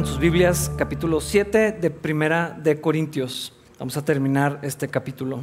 [0.00, 3.52] Abran sus Biblias, capítulo 7 de Primera de Corintios.
[3.78, 5.40] Vamos a terminar este capítulo.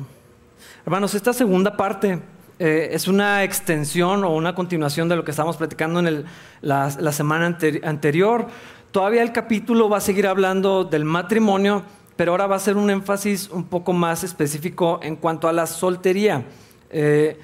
[0.83, 2.19] Hermanos, esta segunda parte
[2.57, 6.25] eh, es una extensión o una continuación de lo que estábamos platicando en
[6.61, 8.47] la, semana anterior.
[8.89, 11.83] Todavía el capítulo va a seguir hablando del matrimonio,
[12.15, 15.67] pero ahora va a ser un énfasis un poco más específico en cuanto a la
[15.67, 16.45] soltería.
[16.89, 17.39] Eh,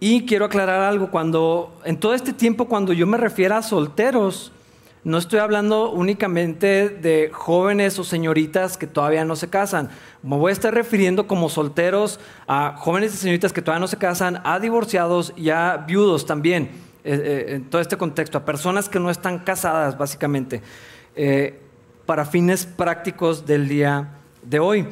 [0.00, 4.50] y quiero aclarar algo, cuando en todo este tiempo cuando yo me refiero a solteros,
[5.04, 9.90] no estoy hablando únicamente de jóvenes o señoritas que todavía no se casan.
[10.22, 13.96] Me voy a estar refiriendo como solteros a jóvenes y señoritas que todavía no se
[13.96, 16.70] casan, a divorciados y a viudos también.
[17.04, 20.62] Eh, eh, en todo este contexto, a personas que no están casadas, básicamente,
[21.16, 21.58] eh,
[22.06, 24.08] para fines prácticos del día
[24.42, 24.86] de hoy.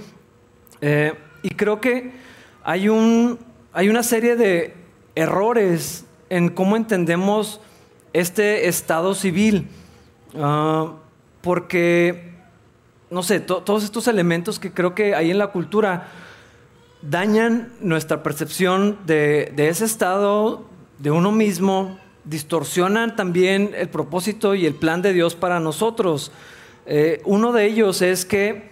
[1.43, 2.13] y creo que
[2.65, 3.39] hay, un,
[3.73, 4.75] hay una serie de
[5.15, 7.61] errores en cómo entendemos
[8.13, 9.69] este estado civil.
[10.39, 10.95] Ah,
[11.41, 12.35] porque,
[13.11, 16.09] no sé, todos estos elementos que creo que hay en la cultura
[17.03, 20.65] dañan nuestra percepción de, ese estado,
[20.99, 26.31] de uno mismo, distorsionan también el propósito y el plan de Dios para nosotros.
[26.87, 28.69] Eh, uno de ellos es que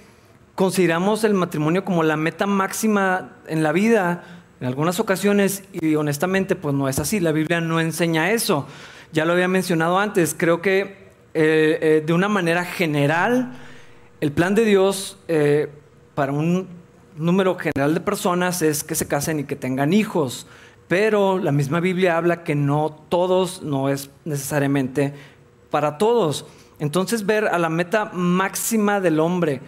[0.55, 4.25] consideramos el matrimonio como la meta máxima en la vida
[4.61, 8.67] en algunas ocasiones y honestamente pues no es así, la Biblia no enseña eso.
[9.13, 11.08] Ya lo había mencionado antes, creo que
[11.41, 13.53] eh, eh, de una manera general,
[14.21, 15.69] el plan de Dios eh,
[16.17, 16.67] para un
[17.17, 20.49] número general de personas es que se casen y que tengan hijos,
[20.89, 25.15] pero la misma Biblia habla que no todos, no es necesariamente
[25.71, 26.45] para todos.
[26.81, 29.61] Entonces ver a la meta máxima del hombre,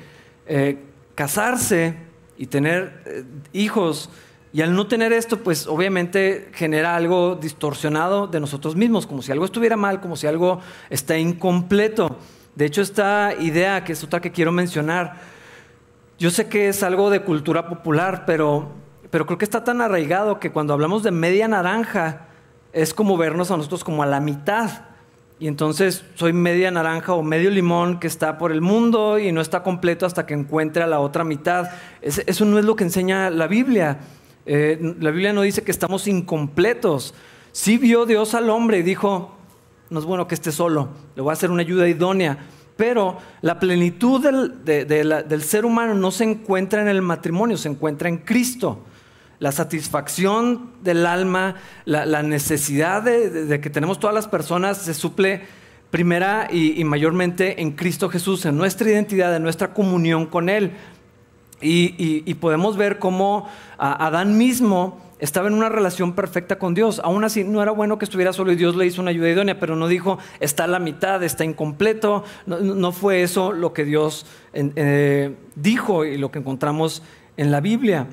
[1.14, 1.94] casarse
[2.36, 4.10] y tener hijos,
[4.52, 9.30] y al no tener esto, pues obviamente genera algo distorsionado de nosotros mismos, como si
[9.30, 12.16] algo estuviera mal, como si algo está incompleto.
[12.56, 15.14] De hecho, esta idea, que es otra que quiero mencionar,
[16.18, 18.72] yo sé que es algo de cultura popular, pero,
[19.10, 22.26] pero creo que está tan arraigado que cuando hablamos de media naranja,
[22.72, 24.82] es como vernos a nosotros como a la mitad.
[25.38, 29.40] Y entonces soy media naranja o medio limón que está por el mundo y no
[29.40, 31.70] está completo hasta que encuentre a la otra mitad.
[32.02, 34.00] Eso no es lo que enseña la Biblia.
[34.52, 37.14] Eh, la Biblia no dice que estamos incompletos.
[37.52, 39.36] Sí vio Dios al hombre y dijo,
[39.90, 42.36] no es bueno que esté solo, le voy a hacer una ayuda idónea.
[42.76, 48.18] Pero la plenitud del, ser humano no se encuentra en el matrimonio, se encuentra en
[48.18, 48.80] Cristo.
[49.38, 55.42] La satisfacción del alma, la, necesidad de, que tenemos todas las personas se suple
[55.92, 60.72] primera y, mayormente en Cristo Jesús, en nuestra identidad, en nuestra comunión con Él.
[61.62, 63.48] Y, podemos ver cómo
[63.78, 67.00] Adán mismo estaba en una relación perfecta con Dios.
[67.04, 69.60] Aún así, no era bueno que estuviera solo y Dios le hizo una ayuda idónea,
[69.60, 72.24] pero no dijo, está a la mitad, está incompleto.
[72.46, 77.02] No, fue eso lo que Dios eh, dijo y lo que encontramos
[77.36, 78.06] en la Biblia.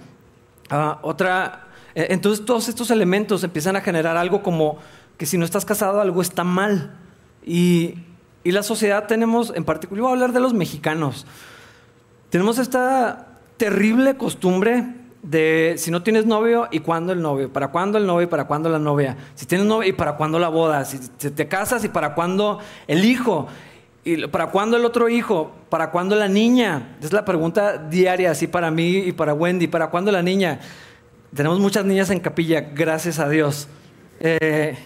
[0.70, 4.78] Ah, otra, eh, entonces todos estos elementos empiezan a generar algo como
[5.18, 6.98] que si no estás casado algo está mal.
[7.46, 7.96] Y,
[8.44, 11.26] y la sociedad tenemos, en particular, voy a hablar de los mexicanos,
[12.30, 13.27] tenemos esta
[13.58, 14.86] terrible costumbre
[15.24, 18.46] de si no tienes novio y cuándo el novio, para cuándo el novio y para
[18.46, 21.90] cuándo la novia, si tienes novio y para cuándo la boda, si te casas y
[21.90, 23.48] para cuándo el hijo,
[24.08, 26.96] y para cuándo el otro hijo, para cuándo la niña.
[27.02, 30.62] Es la pregunta diaria, así para mí y para Wendy, para cuándo la niña.
[31.36, 33.68] Tenemos muchas niñas en capilla, gracias a Dios.
[34.22, 34.78] Eh,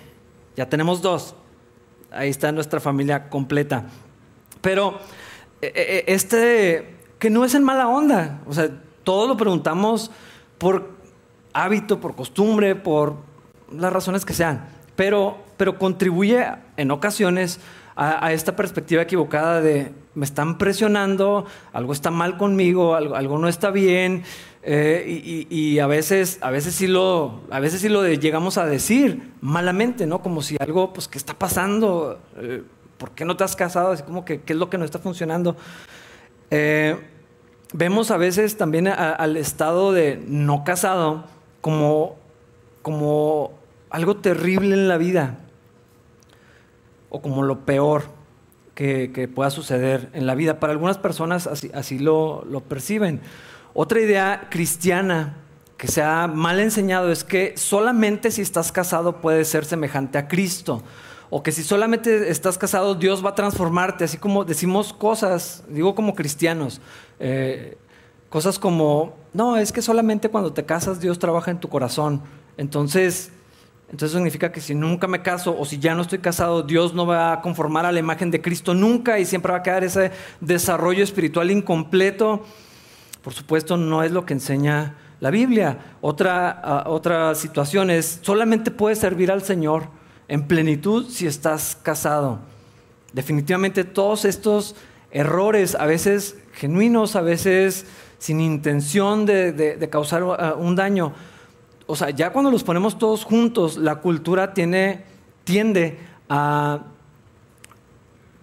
[0.56, 1.36] ya tenemos dos.
[2.10, 3.86] Ahí está nuestra familia completa.
[4.60, 5.00] Pero
[5.62, 8.42] eh, eh, este que no es en mala onda.
[8.48, 8.72] O sea,
[9.04, 10.10] todo lo preguntamos
[10.58, 10.90] por
[11.54, 13.16] hábito, por costumbre, por
[13.72, 14.66] las razones que sean.
[14.96, 16.44] Pero, pero contribuye
[16.78, 17.60] en ocasiones
[17.96, 23.70] a, esta perspectiva equivocada de me están presionando, algo está mal conmigo, algo, no está
[23.70, 24.24] bien.
[24.64, 29.32] Eh, y, a veces, a veces sí lo, a veces sí lo llegamos a decir
[29.42, 30.24] malamente, ¿no?
[30.24, 32.20] Como si algo, pues, ¿qué está pasando?
[32.38, 32.64] Eh,
[32.98, 33.92] ¿Por qué no te has casado?
[33.92, 35.56] Así como que, ¿qué es lo que no está funcionando?
[36.50, 36.98] Eh,
[37.74, 41.26] vemos a veces también al estado de no casado
[41.62, 42.16] como,
[42.82, 43.52] como
[43.90, 45.38] algo terrible en la vida
[47.10, 48.04] o como lo peor
[48.76, 50.60] que, pueda suceder en la vida.
[50.60, 53.22] Para algunas personas así, lo, lo, perciben.
[53.74, 55.38] Otra idea cristiana
[55.78, 60.28] que se ha mal enseñado es que solamente si estás casado puedes ser semejante a
[60.28, 60.84] Cristo
[61.34, 65.96] o que si solamente estás casado, Dios va a transformarte, así como decimos cosas, digo
[65.96, 66.82] como cristianos,
[67.20, 67.78] eh,
[68.30, 72.22] cosas como, no, es que solamente cuando te casas Dios trabaja en tu corazón.
[72.58, 73.32] Entonces,
[73.90, 77.06] entonces significa que si nunca me caso o si ya no estoy casado, Dios no
[77.06, 80.12] va a conformar a la imagen de Cristo nunca y siempre va a quedar ese
[80.42, 82.44] desarrollo espiritual incompleto.
[83.24, 85.78] Por supuesto, no es lo que enseña la Biblia.
[86.02, 90.01] Otra, ah, otra situación es, solamente puedes servir al Señor
[90.32, 92.40] en plenitud si estás casado.
[93.12, 94.78] Definitivamente todos estos
[95.12, 97.86] errores, a veces genuinos, a veces
[98.18, 101.12] sin intención de, causar uh, un daño.
[101.86, 105.04] O sea, ya cuando los ponemos todos juntos, la cultura tiene,
[105.44, 106.00] tiende
[106.30, 106.84] a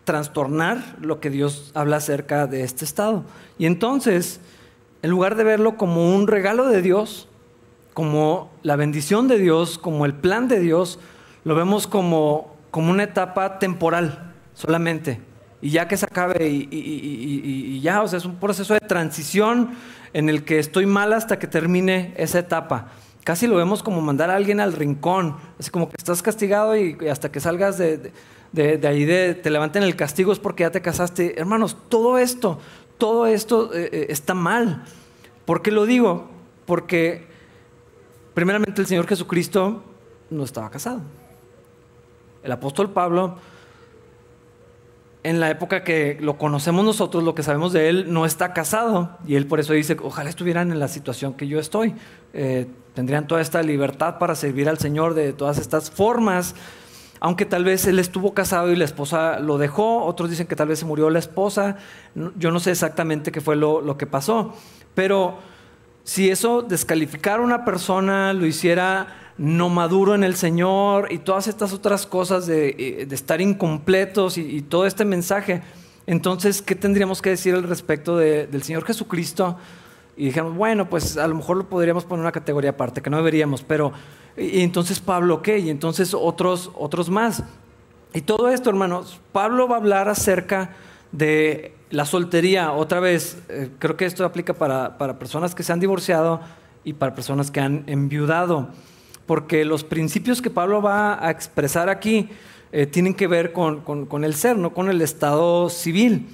[0.05, 3.25] trastornar lo que Dios habla acerca de este estado.
[3.59, 4.41] Y entonces,
[5.01, 7.29] en lugar de verlo como un regalo de Dios,
[7.95, 10.99] como la bendición de Dios, como el plan de Dios,
[11.49, 15.19] lo vemos como, como una etapa temporal solamente
[15.63, 19.71] y ya que se acabe y, ya, o sea, es un proceso de transición
[20.13, 22.89] en el que estoy mal hasta que termine esa etapa.
[23.25, 26.99] Casi lo vemos como mandar a alguien al rincón, así como que estás castigado y,
[27.11, 28.13] hasta que salgas de,
[28.85, 31.41] ahí, de, te levanten el castigo es porque ya te casaste.
[31.41, 32.59] Hermanos, todo esto,
[32.99, 34.85] todo esto eh, eh, está mal.
[35.47, 36.29] ¿Por qué lo digo?
[36.67, 37.27] Porque
[38.35, 39.83] primeramente el Señor Jesucristo
[40.29, 41.01] no estaba casado.
[42.43, 43.37] El apóstol Pablo
[45.29, 49.19] en la época que lo conocemos nosotros, lo que sabemos de él, no está casado.
[49.27, 51.95] Y él por eso dice, ojalá estuvieran en la situación que yo estoy.
[52.33, 56.55] Eh, tendrían toda esta libertad para servir al Señor de todas estas formas.
[57.21, 60.69] Aunque tal vez él estuvo casado y la esposa lo dejó, otros dicen que tal
[60.69, 61.77] vez se murió la esposa.
[62.15, 64.55] Yo no sé exactamente qué fue lo, lo que pasó.
[64.95, 65.39] Pero
[66.05, 71.47] si eso descalificara a una persona, lo hiciera no maduro en el Señor y todas
[71.47, 75.63] estas otras cosas de, eh, estar incompletos y, todo este mensaje.
[76.07, 79.57] Entonces, ¿qué tendríamos que decir al respecto del Señor Jesucristo?
[80.17, 83.11] Y dijimos, bueno, pues a lo mejor lo podríamos poner en una categoría aparte, que
[83.11, 83.93] no deberíamos, pero
[84.37, 85.59] y entonces Pablo, ¿qué?
[85.59, 87.43] Y entonces otros, otros más.
[88.15, 90.71] Y todo esto, hermanos, Pablo va a hablar acerca
[91.13, 92.73] de la soltería.
[92.73, 96.41] Otra vez, eh, creo que esto aplica para, para personas que se han divorciado
[96.85, 98.69] y para personas que han enviudado
[99.29, 102.31] porque los principios que Pablo va a expresar aquí
[102.73, 106.29] eh, tienen que ver con, el ser, no con el estado civil.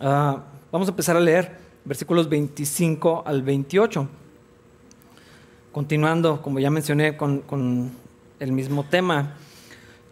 [0.00, 4.08] Ah, vamos a empezar a leer versículos 25 al 28.
[5.72, 7.92] Continuando, como ya mencioné, con,
[8.40, 9.34] el mismo tema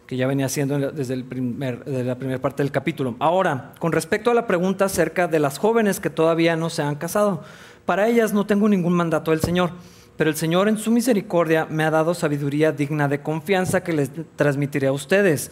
[0.06, 3.16] que ya venía haciendo desde primer, la primera parte del capítulo.
[3.18, 6.96] Ahora, con respecto a la pregunta acerca de las jóvenes que todavía no se han
[6.96, 7.42] casado,
[7.86, 9.70] para ellas no tengo ningún mandato del Señor
[10.16, 14.10] pero el Señor en su misericordia me ha dado sabiduría digna de confianza que les
[14.36, 15.50] transmitiré a ustedes.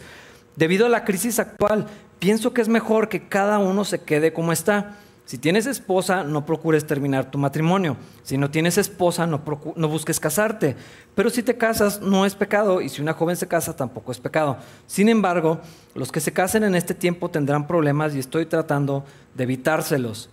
[0.55, 1.87] Debido a la crisis actual,
[2.19, 4.97] pienso que es mejor que cada uno se quede como está.
[5.25, 7.97] Si tienes esposa, no procures terminar tu matrimonio.
[8.21, 9.41] Si no tienes esposa, no,
[9.75, 10.75] no, busques casarte.
[11.15, 12.79] Pero si te casas, no es pecado.
[12.79, 14.57] Y si una joven se casa, tampoco es pecado.
[14.85, 15.59] Sin embargo,
[15.95, 19.03] los que se casen en este tiempo tendrán problemas y estoy tratando
[19.33, 20.29] de evitárselos.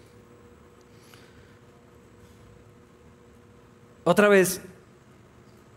[4.05, 4.61] Otra vez,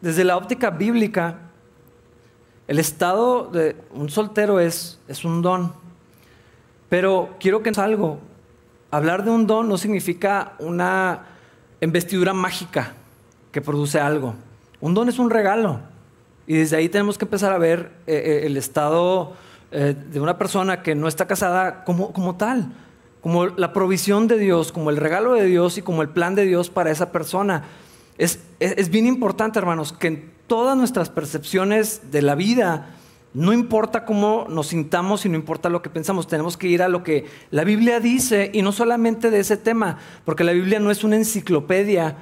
[0.02, 1.40] desde la óptica bíblica,
[2.68, 5.74] el estado de un soltero es, es un don.
[6.90, 8.20] Pero quiero que algo.
[8.90, 11.26] Hablar de un don no significa una
[11.82, 12.94] investidura mágica
[13.52, 14.36] que produce algo.
[14.82, 15.80] Un don es un regalo.
[16.48, 19.34] Y desde ahí tenemos que empezar a ver eh, eh, el estado
[19.72, 22.72] eh, de una persona que no está casada como, como tal,
[23.22, 26.46] como la provisión de Dios, como el regalo de Dios y como el plan de
[26.46, 27.64] Dios para esa persona.
[28.18, 28.40] Es,
[28.90, 32.96] bien importante, hermanos, que en todas nuestras percepciones de la vida,
[33.34, 36.88] no importa cómo nos sintamos y no importa lo que pensamos, tenemos que ir a
[36.88, 40.92] lo que la Biblia dice y no solamente de ese tema, porque la Biblia no
[40.92, 42.16] es una enciclopedia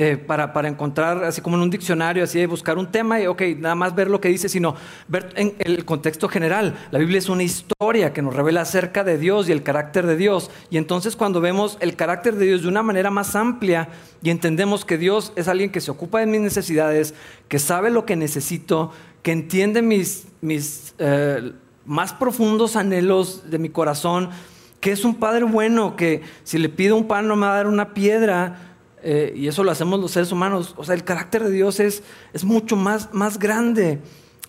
[0.00, 3.26] eh, para, para, encontrar, así como en un diccionario, así de buscar un tema y,
[3.26, 4.76] ok, nada más ver lo que dice, sino
[5.08, 6.78] ver en el contexto general.
[6.92, 10.16] La Biblia es una historia que nos revela acerca de Dios y el carácter de
[10.16, 10.52] Dios.
[10.70, 13.88] Y entonces cuando vemos el carácter de Dios de una manera más amplia
[14.22, 17.12] y entendemos que Dios es alguien que se ocupa de mis necesidades,
[17.48, 18.92] que sabe lo que necesito,
[19.24, 24.30] que entiende mis, mis eh, más profundos anhelos de mi corazón,
[24.78, 27.56] que es un Padre bueno, que si le pido un pan no me va a
[27.56, 28.67] dar una piedra,
[29.02, 30.74] eh, y eso lo hacemos los seres humanos.
[30.76, 32.02] O sea, el carácter de Dios es,
[32.32, 34.00] es mucho más, más grande.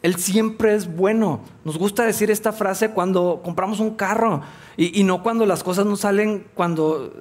[0.01, 1.41] Él siempre es bueno.
[1.65, 4.41] Nos gusta decir esta frase cuando compramos un carro
[4.77, 7.13] y, y, no cuando las cosas no salen cuando,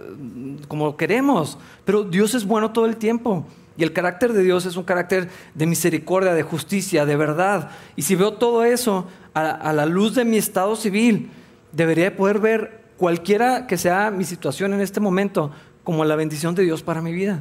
[0.68, 1.58] como queremos.
[1.84, 3.44] Pero Dios es bueno todo el tiempo.
[3.76, 7.70] Y el carácter de Dios es un carácter de misericordia, de justicia, de verdad.
[7.94, 11.30] Y si veo todo eso a, a la luz de mi estado civil,
[11.72, 15.52] debería poder ver cualquiera que sea mi situación en este momento
[15.88, 17.40] como la bendición de Dios para mi vida.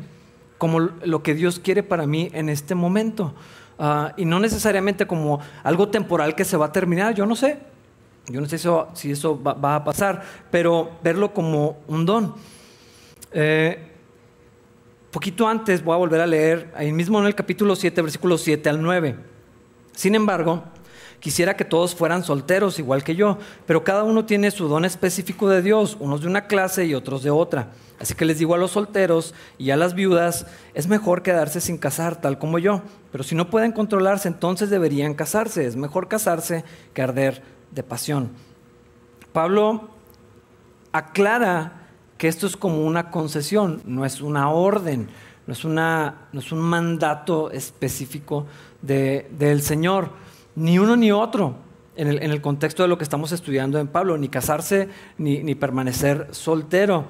[0.58, 3.34] como lo que Dios quiere para mí en este momento.
[3.78, 7.60] Ah, y no necesariamente como algo temporal que se va a terminar, yo no sé.
[8.28, 12.36] Yo no sé si eso va, a pasar, pero verlo como un don.
[13.34, 13.86] Eh,
[15.12, 18.70] poquito antes voy a volver a leer, ahí mismo en el capítulo 7, versículos 7
[18.70, 19.18] al 9.
[19.92, 20.64] Sin embargo,
[21.20, 25.50] quisiera que todos fueran solteros igual que yo, pero cada uno tiene su don específico
[25.50, 27.70] de Dios, unos de una clase y otros de otra.
[28.00, 30.46] Así que les digo a los solteros y a las viudas,
[30.76, 32.82] es mejor quedarse sin casar, tal como yo.
[33.12, 35.66] Pero si no pueden controlarse, entonces deberían casarse.
[35.66, 38.30] Es mejor casarse que arder de pasión.
[39.34, 39.90] Pablo
[40.92, 45.10] aclara que esto es como una concesión, no es una orden,
[45.46, 48.46] no es, una, no es un mandato específico
[48.82, 50.10] del Señor,
[50.58, 51.56] ni uno ni otro.
[51.96, 54.88] En el, contexto de lo que estamos estudiando en Pablo, ni casarse
[55.18, 57.06] ni, ni permanecer soltero.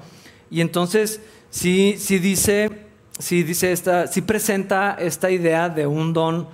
[0.50, 2.86] Y entonces sí, sí dice,
[3.18, 6.48] sí dice esta, sí presenta esta idea de un don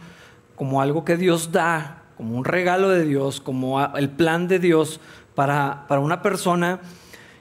[0.56, 4.98] como algo que Dios da, como un regalo de Dios, como el plan de Dios
[5.36, 6.80] para, para una persona,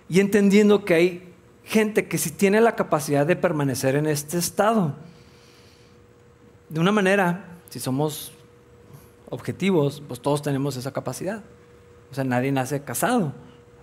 [0.10, 1.33] y entendiendo que hay
[1.63, 4.93] gente que sí tiene la capacidad de permanecer en este estado.
[6.69, 8.31] De una manera, si somos
[9.33, 11.43] objetivos, pues todos tenemos esa capacidad.
[12.11, 13.33] O sea, nadie nace casado.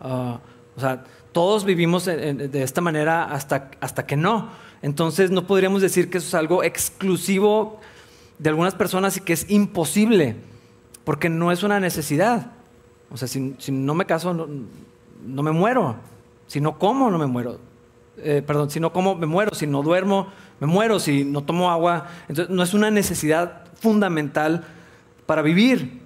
[0.00, 0.40] Ah,
[0.76, 4.48] o sea, todos vivimos de esta manera hasta, hasta que no.
[4.82, 7.80] Entonces no podríamos decir que eso es algo exclusivo
[8.38, 10.36] de algunas personas y que es imposible,
[11.04, 12.52] porque no es una necesidad.
[13.10, 15.96] O sea, si, no me caso, no, me muero.
[16.46, 17.58] Si no como, no me muero.
[18.16, 19.54] Eh, perdón, si no como, me muero.
[19.54, 20.28] Si no duermo,
[20.58, 20.98] me muero.
[20.98, 24.64] Si no tomo agua, entonces no es una necesidad fundamental
[25.30, 26.00] para vivir.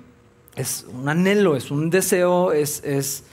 [0.54, 3.24] Es un anhelo, es un deseo, es, es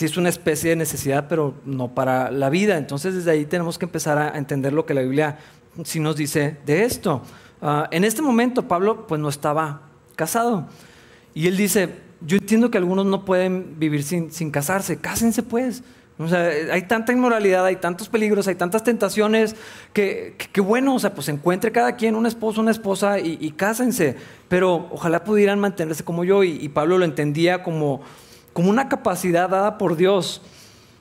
[0.00, 2.78] es una especie de necesidad, pero no para la vida.
[2.78, 5.36] Entonces desde ahí tenemos que empezar a entender lo que la Biblia
[5.84, 7.20] sí nos dice de esto.
[7.60, 9.82] Ah, en este momento Pablo pues no estaba
[10.16, 10.66] casado
[11.34, 11.90] y él dice,
[12.22, 15.82] yo entiendo que algunos no pueden vivir sin, sin casarse, cásense pues.
[16.18, 19.56] O sea, hay tanta inmoralidad, hay tantos peligros, hay tantas tentaciones,
[19.92, 24.16] que, que, bueno, o sea, pues encuentre cada quien un esposo, una esposa y, cásense.
[24.48, 28.02] Pero ojalá pudieran mantenerse como yo y Pablo lo entendía como,
[28.54, 30.40] como una capacidad dada por Dios.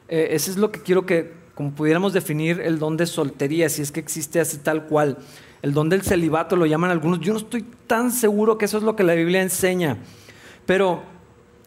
[0.10, 3.82] Eh, eso es lo que quiero que, como pudiéramos definir el don de soltería, si
[3.82, 5.18] es que existe así tal cual.
[5.62, 7.22] El don del celibato lo llaman algunos.
[7.22, 9.98] Yo no estoy tan seguro que eso es lo que la Biblia enseña.
[10.66, 11.04] Pero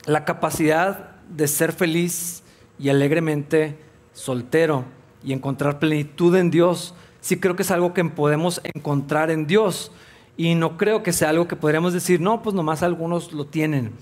[0.04, 2.42] la capacidad de ser feliz
[2.78, 3.78] y alegremente
[4.12, 4.84] soltero
[5.24, 9.92] y encontrar plenitud en Dios, sí creo que es algo que podemos encontrar en Dios.
[10.36, 13.92] Y no creo que sea algo que podríamos decir, no, pues nomás algunos lo tienen.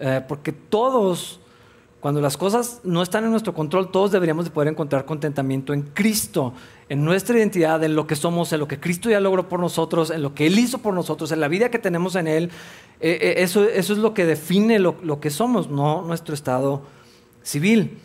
[0.00, 1.40] Eh, porque todos,
[2.00, 5.82] cuando las cosas no están en nuestro control, todos deberíamos de poder encontrar contentamiento en
[5.82, 6.52] Cristo,
[6.88, 10.10] en nuestra identidad, en lo que somos, en lo que Cristo ya logró por nosotros,
[10.10, 12.50] en lo que Él hizo por nosotros, en la vida que tenemos en Él.
[13.00, 16.82] Eh, eh, eso, eso, es lo que define lo, que somos, no nuestro estado
[17.42, 17.98] civil.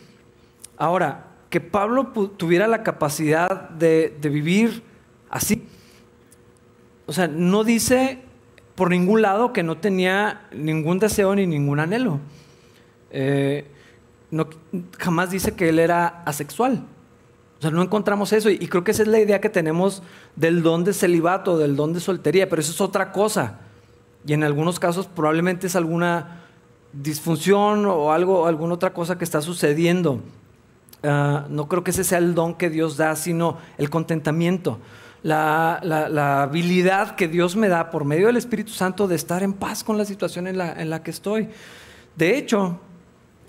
[0.76, 4.82] Ahora, que Pablo tuviera la capacidad de, vivir
[5.30, 5.66] así,
[7.06, 8.22] o sea, no dice
[8.74, 12.18] por ningún lado que no tenía ningún deseo ni ningún anhelo.
[13.10, 13.66] Eh,
[14.32, 14.48] no,
[14.98, 16.84] jamás dice que él era asexual.
[17.58, 20.02] O sea, no encontramos eso y, creo que esa es la idea que tenemos
[20.34, 23.60] del don de celibato, del don de soltería, pero eso es otra cosa.
[24.26, 26.42] Y en algunos casos probablemente es alguna
[26.92, 30.20] disfunción o algo, alguna otra cosa que está sucediendo.
[31.04, 34.80] Ah, no creo que ese sea el don que Dios da, sino el contentamiento
[35.24, 39.82] la, habilidad que Dios me da por medio del Espíritu Santo de estar en paz
[39.82, 41.48] con la situación en la, que estoy.
[42.14, 42.78] De hecho,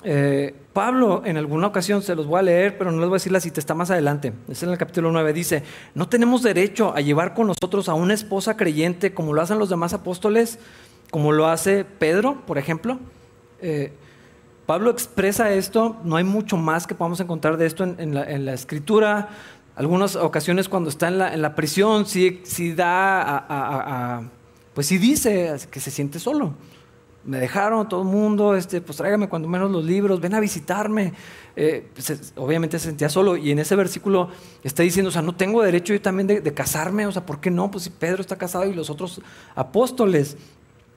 [0.04, 3.20] eh, Pablo en alguna ocasión, se los voy a leer, pero no les voy a
[3.20, 6.94] decir la cita, está más adelante, es en el capítulo 9, dice, no tenemos derecho
[6.96, 10.60] a llevar con nosotros a una esposa creyente como lo hacen los demás apóstoles,
[11.12, 13.00] como lo hace Pedro, por ejemplo.
[13.62, 13.94] Eh,
[14.66, 19.30] Pablo expresa esto, no hay mucho más que podamos encontrar de esto en, la, escritura,
[19.76, 22.42] algunas ocasiones cuando está en la, prisión, sí,
[22.76, 24.24] da a,
[24.74, 26.56] pues sí dice que se siente solo.
[27.24, 31.14] Me dejaron todo el mundo, este, pues tráigame cuando menos los libros, ven a visitarme.
[31.56, 31.88] Eh,
[32.36, 34.30] obviamente se sentía solo y en ese versículo
[34.64, 37.40] está diciendo, o sea, no tengo derecho yo también de, de casarme, o sea, ¿por
[37.40, 37.72] qué no?
[37.72, 39.22] Pues si Pedro está casado y los otros
[39.56, 40.38] apóstoles.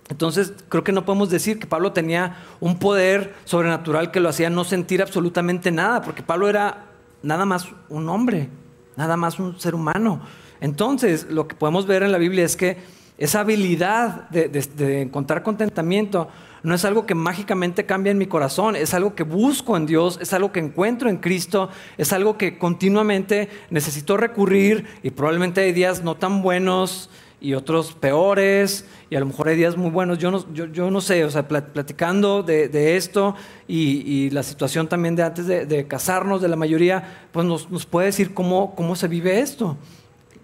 [0.08, 4.48] Entonces, creo que no podemos decir que Pablo tenía un poder sobrenatural que lo hacía
[4.48, 6.86] no sentir absolutamente nada, porque Pablo era
[7.22, 8.48] nada más un hombre,
[8.96, 10.20] nada más un ser humano.
[10.60, 12.78] Entonces, lo que podemos ver en la Biblia es que
[13.18, 16.28] esa habilidad de, encontrar contentamiento
[16.62, 20.18] no es algo que mágicamente cambia en mi corazón, es algo que busco en Dios,
[20.20, 25.72] es algo que encuentro en Cristo, es algo que continuamente necesito recurrir y probablemente hay
[25.72, 27.10] días no tan buenos
[27.40, 30.18] y otros peores y a lo mejor hay días muy buenos.
[30.18, 33.34] Yo no, yo, no sé, o sea, platicando de, esto
[33.66, 38.06] y, la situación también de antes de, casarnos, de la mayoría, pues nos, nos puede
[38.06, 39.76] decir cómo, cómo se vive esto.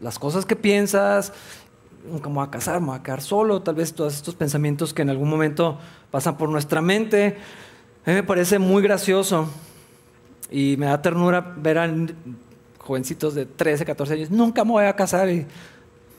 [0.00, 1.32] Las cosas que piensas,
[2.10, 4.94] nunca me voy a casar, me voy a quedar solo, tal vez todos estos pensamientos
[4.94, 5.78] que en algún momento
[6.10, 7.36] pasan por nuestra mente.
[8.06, 9.48] A mí me parece muy gracioso
[10.50, 11.92] y me da ternura ver a
[12.78, 15.46] jovencitos de 13, 14 años, nunca me voy a casar y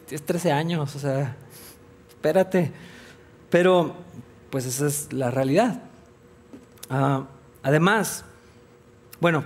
[0.07, 1.35] tienes 13 años, o sea,
[2.09, 2.71] espérate.
[3.49, 3.95] Pero,
[4.49, 5.81] pues esa es la realidad.
[6.89, 7.23] Ah,
[7.63, 8.25] además,
[9.19, 9.43] bueno,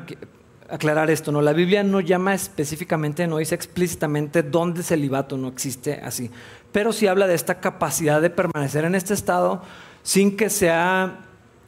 [0.69, 1.41] aclarar esto, ¿no?
[1.41, 6.29] La Biblia no llama específicamente, no dice explícitamente dónde el celibato no existe así,
[6.71, 9.61] pero sí habla de esta capacidad de permanecer en este estado
[10.03, 11.19] sin que sea,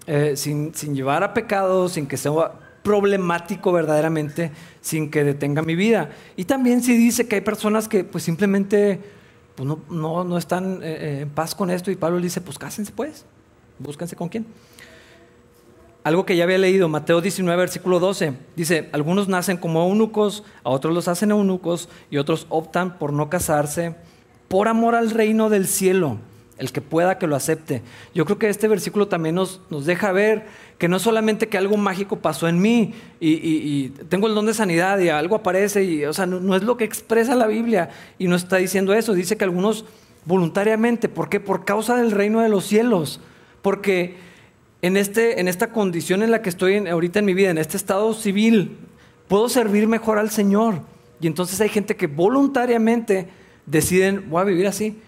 [0.07, 2.31] eh, sin, llevar a pecado, sin que sea
[2.83, 6.09] problemático verdaderamente, sin que detenga mi vida.
[6.35, 8.99] Y también sí dice que hay personas que pues simplemente
[9.55, 12.57] pues, no, no, están eh, eh, en paz con esto y Pablo le dice, pues
[12.57, 13.25] cásense pues,
[13.79, 14.45] búsquense con quién.
[16.03, 20.71] Algo que ya había leído, Mateo 19, versículo 12, dice, algunos nacen como eunucos, a
[20.71, 23.95] otros los hacen eunucos y otros optan por no casarse
[24.47, 26.17] por amor al reino del cielo,
[26.61, 27.81] el que pueda que lo acepte.
[28.13, 30.45] Yo creo que este versículo también nos, nos deja ver
[30.77, 34.99] que no solamente que algo mágico pasó en mí y, tengo el don de sanidad
[34.99, 37.89] y algo aparece, y, o sea, no, es lo que expresa la Biblia
[38.19, 39.85] y no está diciendo eso, dice que algunos
[40.25, 41.39] voluntariamente, ¿por qué?
[41.39, 43.19] Por causa del reino de los cielos,
[43.63, 44.17] porque
[44.83, 47.75] en, este, en esta condición en la que estoy ahorita en mi vida, en este
[47.75, 48.77] estado civil,
[49.27, 50.81] puedo servir mejor al Señor.
[51.19, 53.29] Y entonces hay gente que voluntariamente
[53.65, 54.99] deciden, voy a vivir así,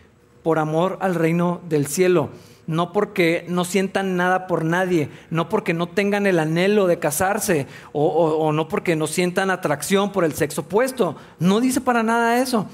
[0.44, 2.30] por amor al reino del cielo.
[2.66, 7.68] No porque no sientan nada por nadie, no porque no tengan el anhelo de casarse
[7.92, 11.18] o, no porque no sientan atracción por el sexo opuesto.
[11.40, 12.68] No dice para nada eso,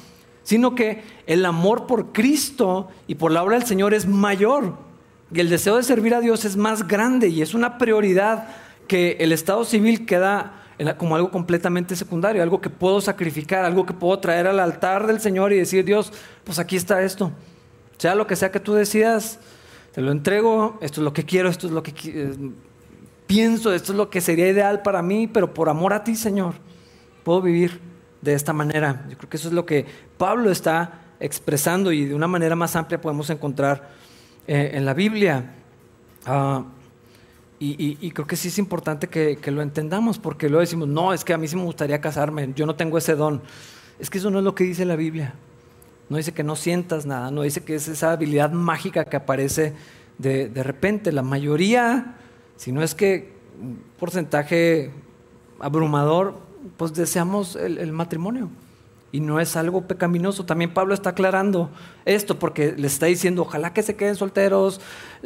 [0.43, 4.73] sino que el amor por Cristo y por la obra del Señor es mayor.
[5.31, 8.47] Y el deseo de servir a Dios es más grande y es una prioridad
[8.87, 10.53] que el estado civil queda
[10.97, 15.19] como algo completamente secundario, algo que puedo sacrificar, algo que puedo traer al altar del
[15.19, 17.31] Señor y decir, Dios, pues aquí está esto.
[17.99, 19.39] Sea lo que sea que tú decidas,
[19.93, 22.33] te lo entrego, esto es lo que quiero, esto es lo que eh,
[23.27, 26.55] pienso, esto es lo que sería ideal para mí, pero por amor a ti, Señor,
[27.23, 27.81] puedo vivir
[28.21, 29.05] de esta manera.
[29.09, 29.85] Yo creo que eso es lo que
[30.17, 33.89] Pablo está expresando y de una manera más amplia podemos encontrar
[34.47, 35.55] eh, en la Biblia.
[36.25, 36.63] Ah,
[37.61, 41.33] y, creo que sí es importante que, lo entendamos, porque luego decimos, no, es que
[41.33, 43.41] a mí sí me gustaría casarme, yo no tengo ese don.
[43.99, 45.33] Es que eso no es lo que dice la Biblia.
[46.09, 49.73] No dice que no sientas nada, no dice que es esa habilidad mágica que aparece
[50.17, 51.11] de, repente.
[51.11, 52.15] La mayoría,
[52.55, 53.33] si no es que
[53.99, 54.91] porcentaje
[55.59, 56.39] abrumador,
[56.77, 58.49] pues deseamos el matrimonio
[59.11, 60.45] y no es algo pecaminoso.
[60.45, 61.69] También Pablo está aclarando
[62.05, 64.81] esto porque le está diciendo, ojalá que se queden solteros.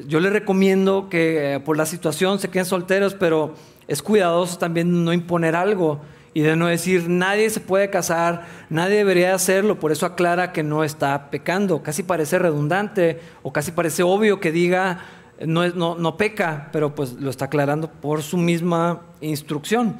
[0.08, 3.54] Yo les recomiendo que eh, por la situación se queden solteros, pero
[3.88, 6.02] es cuidadoso también no imponer algo
[6.34, 9.80] y de no decir, nadie se puede casar, nadie debería hacerlo.
[9.80, 11.84] Por eso aclara que no está pecando.
[11.84, 15.06] Casi parece redundante o casi parece obvio que diga,
[15.46, 19.98] no, no, no peca, pero pues lo está aclarando por su misma instrucción.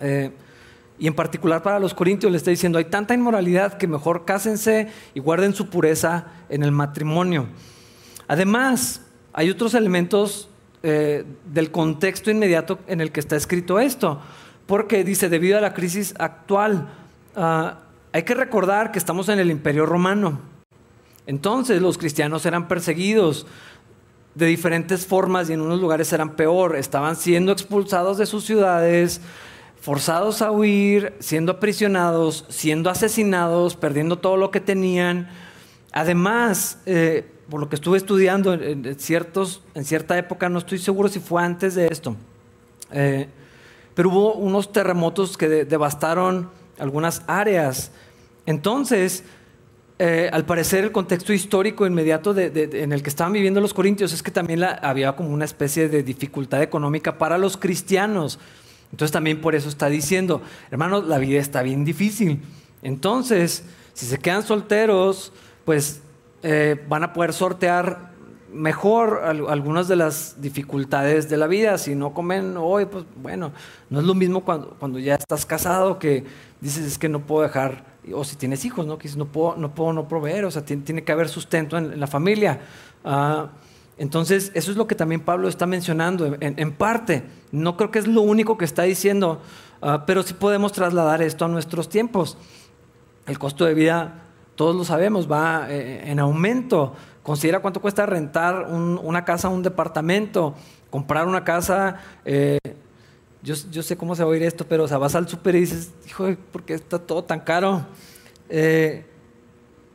[0.00, 0.30] Eh,
[0.98, 4.88] y en particular para los corintios le está diciendo, hay tanta inmoralidad que mejor cásense
[5.14, 7.48] y guarden su pureza en el matrimonio.
[8.28, 10.48] Además, hay otros elementos
[10.82, 14.20] eh, del contexto inmediato en el que está escrito esto,
[14.72, 16.88] porque dice, debido a la crisis actual,
[17.36, 17.80] ah,
[18.10, 20.40] hay que recordar que estamos en el imperio romano.
[21.26, 23.46] Entonces los cristianos eran perseguidos
[24.34, 29.20] de diferentes formas y en unos lugares eran peor, estaban siendo expulsados de sus ciudades,
[29.78, 35.28] forzados a huir, siendo aprisionados, siendo asesinados, perdiendo todo lo que tenían.
[35.92, 41.10] Además, eh, por lo que estuve estudiando en, ciertos, en cierta época, no estoy seguro
[41.10, 42.16] si fue antes de esto,
[42.90, 43.28] eh,
[43.94, 47.92] pero hubo unos terremotos que devastaron algunas áreas.
[48.46, 49.24] Entonces,
[49.98, 54.22] eh, al parecer el contexto histórico inmediato en el que estaban viviendo los corintios es
[54.22, 58.38] que también había como una especie de dificultad económica para los cristianos.
[58.90, 62.42] Entonces también por eso está diciendo, hermanos, la vida está bien difícil.
[62.82, 65.32] Entonces, si se quedan solteros,
[65.64, 66.00] pues
[66.42, 68.11] eh, van a poder sortear
[68.52, 71.78] mejor algunas de las dificultades de la vida.
[71.78, 73.52] Si no comen hoy, pues bueno,
[73.90, 76.24] no es lo mismo cuando, cuando ya estás casado que
[76.60, 78.98] dices es que no puedo dejar o si tienes hijos, ¿no?
[78.98, 82.06] Que no puedo no, puedo no proveer, o sea, tiene, que haber sustento en, la
[82.06, 82.60] familia.
[83.04, 83.48] Ah,
[83.98, 87.22] entonces, eso es lo que también Pablo está mencionando, en, parte.
[87.52, 89.40] No creo que es lo único que está diciendo,
[89.80, 92.36] ah, pero sí podemos trasladar esto a nuestros tiempos.
[93.26, 94.24] El costo de vida,
[94.56, 96.94] todos lo sabemos, va eh, en aumento.
[97.22, 100.54] Considera cuánto cuesta rentar una casa, un departamento,
[100.90, 102.00] comprar una casa.
[102.24, 102.58] Eh,
[103.42, 105.90] yo, sé cómo se va a oír esto, pero o vas al súper y dices,
[106.06, 107.86] hijo, ¿por qué está todo tan caro?
[108.48, 109.04] Eh,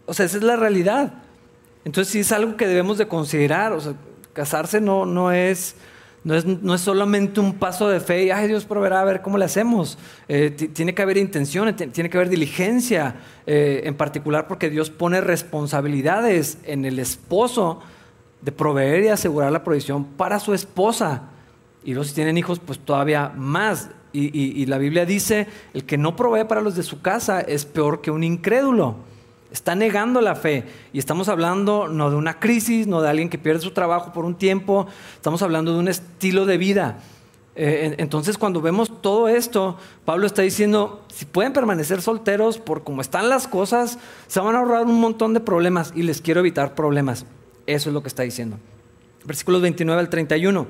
[0.05, 1.13] o sea, esa es la realidad.
[1.85, 3.73] Entonces sí es algo que debemos de considerar.
[3.73, 3.93] O sea,
[4.33, 5.75] casarse no, no, es,
[6.27, 9.21] no, es, no es solamente un paso de fe y, ay, Dios proveerá a ver
[9.21, 9.97] cómo le hacemos.
[10.27, 15.21] Eh, tiene que haber intención, tiene que haber diligencia, eh, en particular porque Dios pone
[15.21, 17.79] responsabilidades en el esposo
[18.41, 21.29] de proveer y asegurar la provisión para su esposa.
[21.85, 23.91] Y los si tienen hijos, pues todavía más.
[24.11, 28.01] y la Biblia dice, el que no provee para los de su casa es peor
[28.01, 28.97] que un incrédulo.
[29.57, 30.65] Está negando la fe.
[30.93, 34.23] Y estamos hablando no de una crisis, no de alguien que pierde su trabajo por
[34.23, 36.99] un tiempo, estamos hablando de un estilo de vida.
[37.55, 43.01] Eh, entonces cuando vemos todo esto, Pablo está diciendo, si pueden permanecer solteros por cómo
[43.01, 46.75] están las cosas, se van a ahorrar un montón de problemas y les quiero evitar
[46.75, 47.25] problemas.
[47.65, 48.59] Eso es lo que está diciendo.
[49.25, 50.67] Versículos 29 al 31.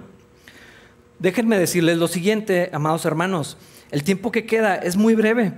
[1.19, 3.58] Déjenme decirles lo siguiente, amados hermanos,
[3.91, 5.56] el tiempo que queda es muy breve.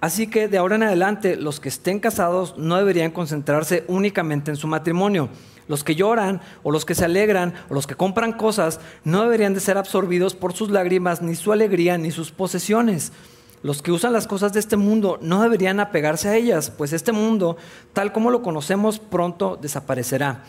[0.00, 4.56] Así que de ahora en adelante los que estén casados no deberían concentrarse únicamente en
[4.56, 5.28] su matrimonio.
[5.68, 9.54] Los que lloran o los que se alegran o los que compran cosas no deberían
[9.54, 13.12] de ser absorbidos por sus lágrimas, ni su alegría, ni sus posesiones.
[13.62, 17.12] Los que usan las cosas de este mundo no deberían apegarse a ellas, pues este
[17.12, 17.58] mundo,
[17.92, 20.44] tal como lo conocemos, pronto desaparecerá.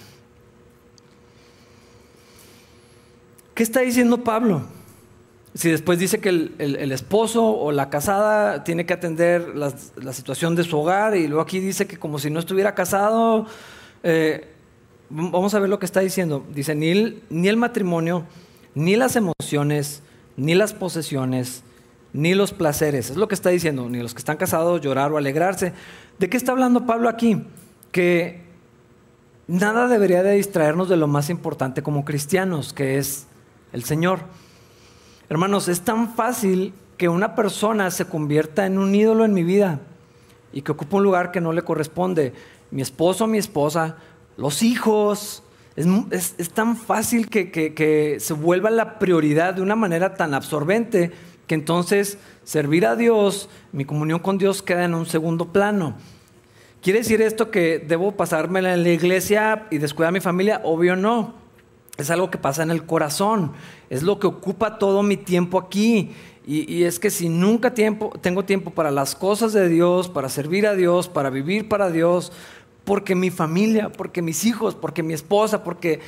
[3.54, 4.64] ¿Qué está diciendo Pablo?
[5.54, 10.64] Si después dice que el, esposo o la casada tiene que atender la, situación de
[10.64, 13.48] su hogar y luego aquí dice que como si no estuviera casado,
[14.04, 14.48] eh,
[15.10, 16.46] vamos a ver lo que está diciendo.
[16.54, 18.24] Dice, ni el, ni el matrimonio,
[18.76, 20.04] ni las emociones,
[20.38, 21.64] ni las posesiones,
[22.14, 23.10] ni los placeres.
[23.10, 25.74] Es lo que está diciendo, ni los que están casados llorar o alegrarse.
[26.18, 27.44] ¿De qué está hablando Pablo aquí?
[27.92, 28.42] Que
[29.48, 33.28] nada debería de distraernos de lo más importante como cristianos, que es
[33.74, 34.22] el Señor.
[35.32, 39.80] Hermanos, es tan fácil que una persona se convierta en un ídolo en mi vida
[40.52, 42.34] y que ocupe un lugar que no le corresponde.
[42.70, 43.96] Mi esposo, mi esposa,
[44.36, 45.42] los hijos.
[45.78, 51.14] Es, tan fácil que, que se vuelva la prioridad de una manera tan absorbente
[51.48, 55.96] que entonces servir a Dios, mi comunión con Dios queda en un segundo plano.
[56.82, 60.60] ¿Quiere decir esto que debo pasármela en la iglesia y descuidar a mi familia?
[60.66, 61.41] Obvio no
[61.98, 63.54] es algo que pasa en el corazón,
[63.90, 66.12] es lo que ocupa todo mi tiempo aquí.
[66.46, 70.66] Y, es que si nunca tiempo, tengo tiempo para las cosas de Dios, para servir
[70.66, 72.32] a Dios, para vivir para Dios,
[72.84, 76.00] porque mi familia, porque mis hijos, porque mi esposa, porque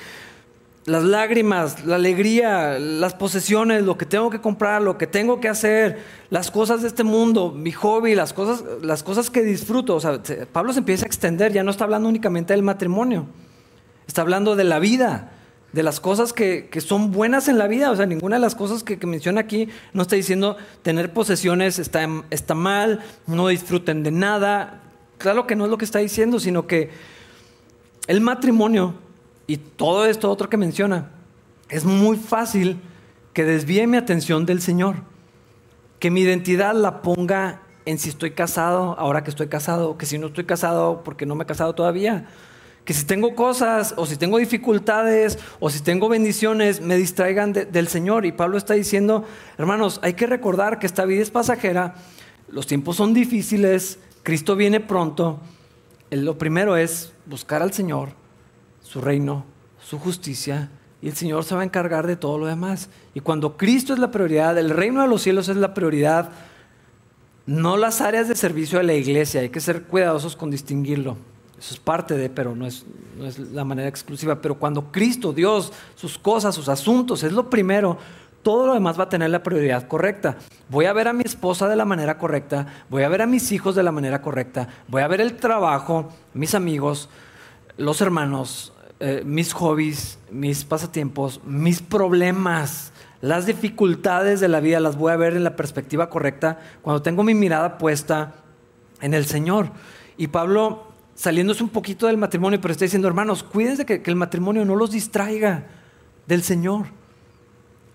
[0.86, 5.50] las lágrimas, la alegría, las posesiones, lo que tengo que comprar, lo que tengo que
[5.50, 6.00] hacer,
[6.32, 9.96] las cosas de este mundo, mi hobby, las cosas, las cosas que disfruto.
[9.96, 10.20] O sea,
[10.52, 13.28] Pablo se empieza a extender, ya no está hablando únicamente del matrimonio,
[14.08, 15.33] está hablando de la vida
[15.74, 17.92] de las cosas que, son buenas en la vida.
[17.92, 22.08] O sea, ninguna de las cosas que, menciona aquí no está diciendo tener posesiones está,
[22.30, 24.82] está mal, no disfruten de nada.
[25.18, 26.92] Claro que no es lo que está diciendo, sino que
[28.08, 28.96] el matrimonio
[29.48, 31.10] y todo esto otro que menciona,
[31.70, 32.80] es muy fácil
[33.34, 34.98] que desvíe mi atención del Señor,
[36.00, 40.18] que mi identidad la ponga en si estoy casado, ahora que estoy casado, que si
[40.18, 42.28] no estoy casado porque no me he casado todavía
[42.86, 47.88] que si tengo cosas o si tengo dificultades o si tengo bendiciones, me distraigan del
[47.88, 48.26] Señor.
[48.26, 49.24] Y Pablo está diciendo,
[49.58, 51.96] hermanos, hay que recordar que esta vida es pasajera,
[52.50, 55.40] los tiempos son difíciles, Cristo viene pronto.
[56.12, 58.10] Lo primero es buscar al Señor,
[58.82, 59.46] su reino,
[59.82, 60.70] su justicia,
[61.02, 62.90] y el Señor se va a encargar de todo lo demás.
[63.14, 66.32] Y cuando Cristo es la prioridad, el reino de los cielos es la prioridad,
[67.46, 71.18] no las áreas de servicio de la iglesia, hay que ser cuidadosos con distinguirlo.
[71.64, 72.84] Eso es parte de, pero no es,
[73.18, 74.42] no es la manera exclusiva.
[74.42, 77.98] Pero cuando Cristo, Dios, sus cosas, sus asuntos, es lo primero,
[78.42, 80.36] todo lo demás va a tener la prioridad correcta.
[80.68, 83.50] Voy a ver a mi esposa de la manera correcta, voy a ver a mis
[83.54, 87.08] hijos de la manera correcta, voy a ver el trabajo, mis amigos,
[87.78, 94.98] los hermanos, eh, mis hobbies, mis pasatiempos, mis problemas, las dificultades de la vida, las
[94.98, 98.34] voy a ver en la perspectiva correcta cuando tengo mi mirada puesta
[99.00, 99.70] en el Señor.
[100.18, 104.16] Y Pablo saliéndose un poquito del matrimonio, pero está diciendo, hermanos, cuídense que, que el
[104.16, 105.68] matrimonio no los distraiga
[106.28, 106.88] del Señor.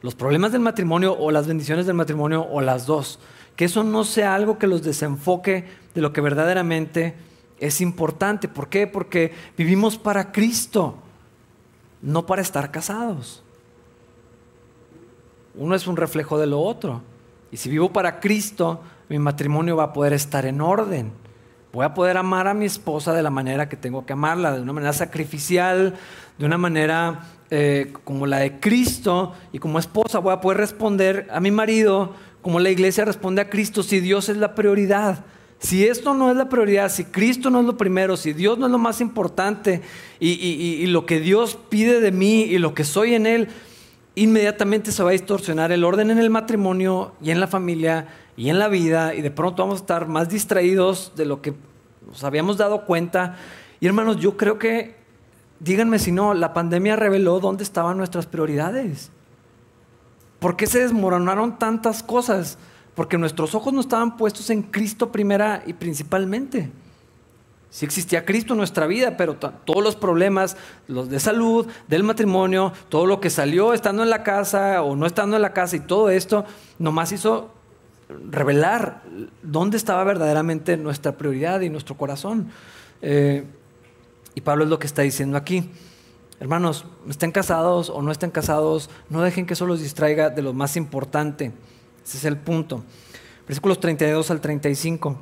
[0.02, 3.18] Los problemas del matrimonio o las bendiciones del matrimonio o las dos.
[3.56, 7.16] que eso no sea algo que los desenfoque de lo que verdaderamente
[7.58, 8.46] es importante.
[8.46, 8.86] ¿Por qué?
[8.86, 10.94] Porque vivimos para Cristo,
[12.00, 13.42] no para estar casados.
[15.56, 17.02] Uno es un reflejo de lo otro.
[17.50, 21.10] Y si vivo para Cristo, mi matrimonio va a poder estar en orden.
[21.72, 24.62] Voy a poder amar a mi esposa de la manera que tengo que amarla, de
[24.62, 25.94] una manera sacrificial,
[26.38, 29.34] de una manera eh, como la de Cristo.
[29.52, 33.50] Y como esposa voy a poder responder a mi marido como la iglesia responde a
[33.50, 35.24] Cristo si Dios es la prioridad.
[35.58, 38.66] Si esto no es la prioridad, si Cristo no es lo primero, si Dios no
[38.66, 39.82] es lo más importante
[40.20, 43.48] y, lo que Dios pide de mí y lo que soy en Él,
[44.14, 48.06] inmediatamente se va a distorsionar el orden en el matrimonio y en la familia
[48.38, 51.54] y en la vida y de pronto vamos a estar más distraídos de lo que
[52.06, 53.36] nos habíamos dado cuenta.
[53.80, 54.94] Y hermanos, yo creo que,
[55.58, 59.10] díganme si no, la pandemia reveló dónde estaban nuestras prioridades.
[60.38, 62.58] ¿Por qué se desmoronaron tantas cosas?
[62.94, 66.70] Porque nuestros ojos no estaban puestos en Cristo primera y principalmente.
[67.70, 72.72] Sí existía Cristo en nuestra vida, pero todos los problemas, los de salud, del matrimonio,
[72.88, 75.80] todo lo que salió estando en la casa o no estando en la casa y
[75.80, 76.44] todo esto,
[76.78, 77.57] nomás hizo
[78.08, 79.02] revelar
[79.42, 82.50] dónde estaba verdaderamente nuestra prioridad y nuestro corazón.
[83.02, 83.44] Eh,
[84.34, 85.70] y Pablo es lo que está diciendo aquí.
[86.40, 90.52] Hermanos, estén casados o no estén casados, no dejen que eso los distraiga de lo
[90.52, 91.52] más importante.
[92.04, 92.84] Ese es el punto.
[93.46, 95.18] Versículos 32 al 35.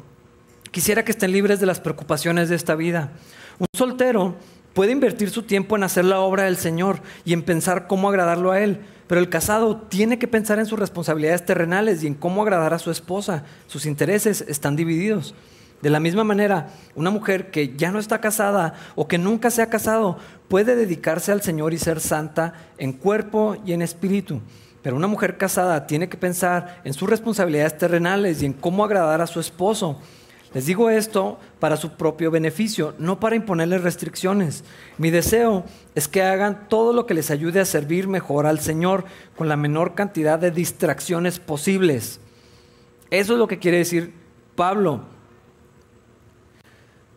[0.70, 3.12] Quisiera que estén libres de las preocupaciones de esta vida.
[3.58, 4.34] Un soltero
[4.76, 8.52] puede invertir su tiempo en hacer la obra del Señor y en pensar cómo agradarlo
[8.52, 12.42] a Él, pero el casado tiene que pensar en sus responsabilidades terrenales y en cómo
[12.42, 13.44] agradar a su esposa.
[13.68, 15.34] Sus intereses están divididos.
[15.80, 19.62] De la misma manera, una mujer que ya no está casada o que nunca se
[19.62, 24.42] ha casado puede dedicarse al Señor y ser santa en cuerpo y en espíritu.
[24.82, 29.22] Pero una mujer casada tiene que pensar en sus responsabilidades terrenales y en cómo agradar
[29.22, 29.98] a su esposo.
[30.54, 34.64] Les digo esto para su propio beneficio, no para imponerles restricciones.
[34.98, 39.04] Mi deseo es que hagan todo lo que les ayude a servir mejor al Señor
[39.36, 42.20] con la menor cantidad de distracciones posibles.
[43.10, 44.14] Eso es lo que quiere decir
[44.54, 45.02] Pablo.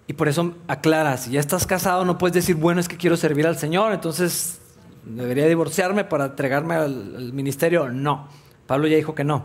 [0.08, 3.16] Y por eso aclara, si ya estás casado no puedes decir, bueno, es que quiero
[3.16, 4.60] servir al Señor, entonces
[5.10, 7.90] ¿Debería divorciarme para entregarme al, ministerio?
[7.90, 8.28] No.
[8.68, 9.44] Pablo ya dijo que no.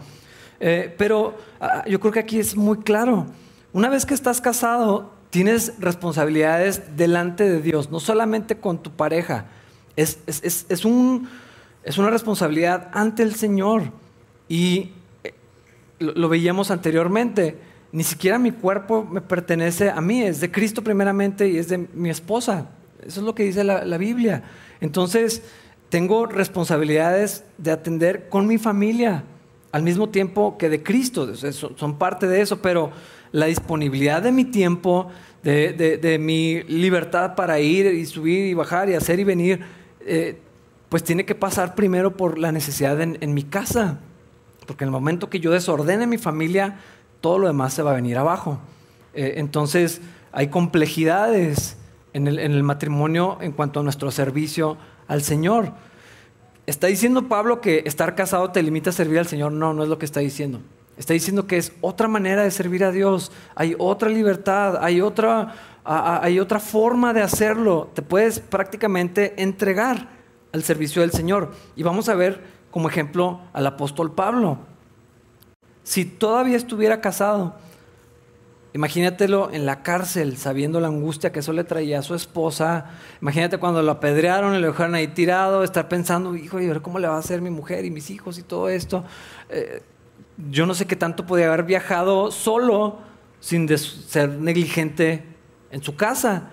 [0.61, 3.27] Eh, pero ah, yo creo que aquí es muy claro.
[3.75, 9.47] Una vez que estás casado, tienes responsabilidades delante de Dios, no solamente con tu pareja.
[9.97, 11.29] Es, es, un,
[11.83, 13.83] es una responsabilidad ante el Señor.
[14.49, 14.93] Y
[15.25, 15.35] eh,
[15.99, 17.59] lo, veíamos anteriormente.
[17.91, 21.79] Ni siquiera mi cuerpo me pertenece a mí, es de Cristo primeramente y es de
[21.79, 22.69] mi esposa.
[23.05, 24.45] Eso es lo que dice la, la Biblia.
[24.81, 25.43] Entonces,
[25.89, 29.25] tengo responsabilidades de atender con mi familia
[29.73, 31.35] al mismo tiempo que de Cristo.
[31.35, 32.93] Son parte de eso, pero
[33.35, 35.09] la disponibilidad de mi tiempo,
[35.43, 39.61] de, mi libertad para ir y subir y bajar y hacer y venir,
[40.07, 40.39] eh,
[40.89, 43.99] pues tiene que pasar primero por la necesidad en, mi casa.
[44.69, 46.79] Porque en el momento que yo desordene mi familia,
[47.21, 48.61] todo lo demás se va a venir abajo.
[49.15, 51.77] Eh, entonces, hay complejidades
[52.13, 54.77] en el, matrimonio en cuanto a nuestro servicio
[55.09, 55.73] al Señor.
[56.67, 59.51] ¿Está diciendo Pablo que estar casado te limita a servir al Señor?
[59.51, 60.61] No, no es lo que está diciendo.
[60.97, 63.33] Está diciendo que es otra manera de servir a Dios.
[63.55, 65.55] Hay otra libertad, hay otra,
[65.85, 67.91] hay otra forma de hacerlo.
[67.95, 70.09] Te puedes prácticamente entregar
[70.53, 71.53] al servicio del Señor.
[71.75, 74.59] Y vamos a ver como ejemplo al apóstol Pablo.
[75.83, 77.55] Si todavía estuviera casado,
[78.75, 82.87] Imagínatelo en la cárcel, sabiendo la angustia que eso le traía a su esposa.
[83.23, 86.99] Imagínate cuando lo apedrearon y lo dejaron ahí tirado, estar pensando, hijo, y ver cómo
[86.99, 89.05] le va a hacer mi mujer y mis hijos y todo esto.
[89.49, 89.81] Eh,
[90.51, 92.99] yo no sé qué tanto podía haber viajado solo
[93.41, 95.25] sin ser negligente
[95.71, 96.51] en su casa.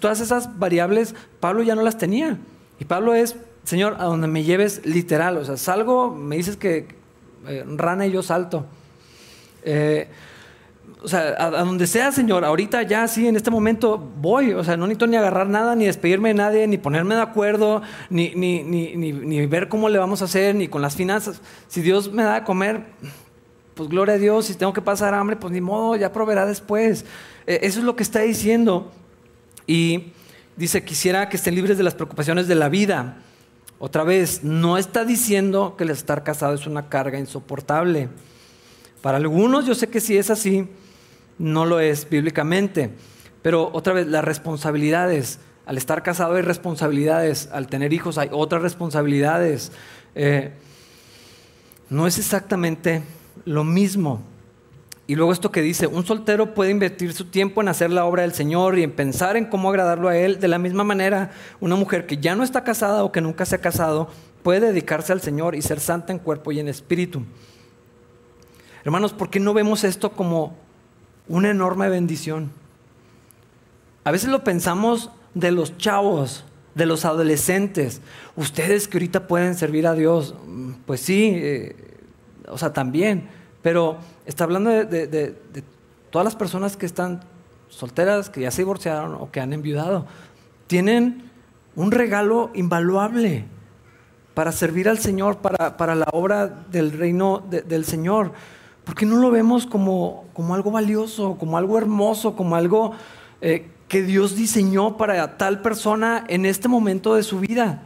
[0.00, 2.38] todas esas variables Pablo ya no las tenía.
[2.80, 5.36] Y Pablo es, Señor, a donde me lleves literal.
[5.36, 6.88] O sea, salgo, me dices que
[7.46, 8.66] eh, rana y yo salto.
[9.62, 10.08] Eh,
[11.04, 14.76] o sea, a, donde sea, Señor, ahorita ya sí, en este momento voy, o sea,
[14.78, 18.62] no necesito ni agarrar nada, ni despedirme de nadie, ni ponerme de acuerdo, ni, ni,
[18.62, 21.42] ni, ni, ver cómo le vamos a hacer, ni con las finanzas.
[21.68, 22.84] Si Dios me da a comer,
[23.74, 27.04] pues gloria a Dios, si tengo que pasar hambre, pues ni modo, ya proveerá después.
[27.46, 28.90] E, eso es lo que está diciendo.
[29.66, 30.12] Y
[30.56, 33.18] dice, quisiera que estén libres de las preocupaciones de la vida.
[33.78, 38.08] Otra vez, no está diciendo que el estar casado es una carga insoportable.
[39.02, 40.66] Para algunos yo sé que sí es así,
[41.38, 42.90] no lo es bíblicamente.
[43.42, 48.62] Pero otra vez, las responsabilidades, al estar casado hay responsabilidades, al tener hijos hay otras
[48.62, 49.72] responsabilidades.
[50.14, 50.52] Eh,
[51.90, 53.02] no es exactamente
[53.44, 54.22] lo mismo.
[55.06, 58.22] y luego esto que dice, un soltero puede invertir su tiempo en hacer la obra
[58.22, 60.40] del Señor y en pensar en cómo agradarlo a Él.
[60.40, 63.56] De la misma manera, una mujer que ya no está casada o que nunca se
[63.56, 64.08] ha casado
[64.42, 67.22] puede dedicarse al Señor y ser santa en cuerpo y en espíritu.
[68.82, 70.56] Hermanos, ¿por qué no vemos esto como
[71.28, 72.50] una enorme bendición?
[74.04, 78.00] A veces lo pensamos de los chavos, de los adolescentes.
[78.36, 80.34] Ustedes que ahorita pueden servir a Dios,
[80.86, 81.76] pues sí, eh,
[82.48, 83.28] o sea, también.
[83.62, 85.34] Pero está hablando de,
[86.10, 87.20] todas las personas que están
[87.68, 90.06] solteras, que ya se divorciaron o que han enviudado.
[90.66, 91.30] Tienen
[91.74, 93.46] un regalo invaluable
[94.34, 98.32] para servir al Señor, para, la obra del reino del Señor.
[98.84, 102.92] ¿Por qué no lo vemos como, como algo valioso, como algo hermoso, como algo
[103.40, 107.82] eh, que Dios diseñó para tal persona en este momento de su vida?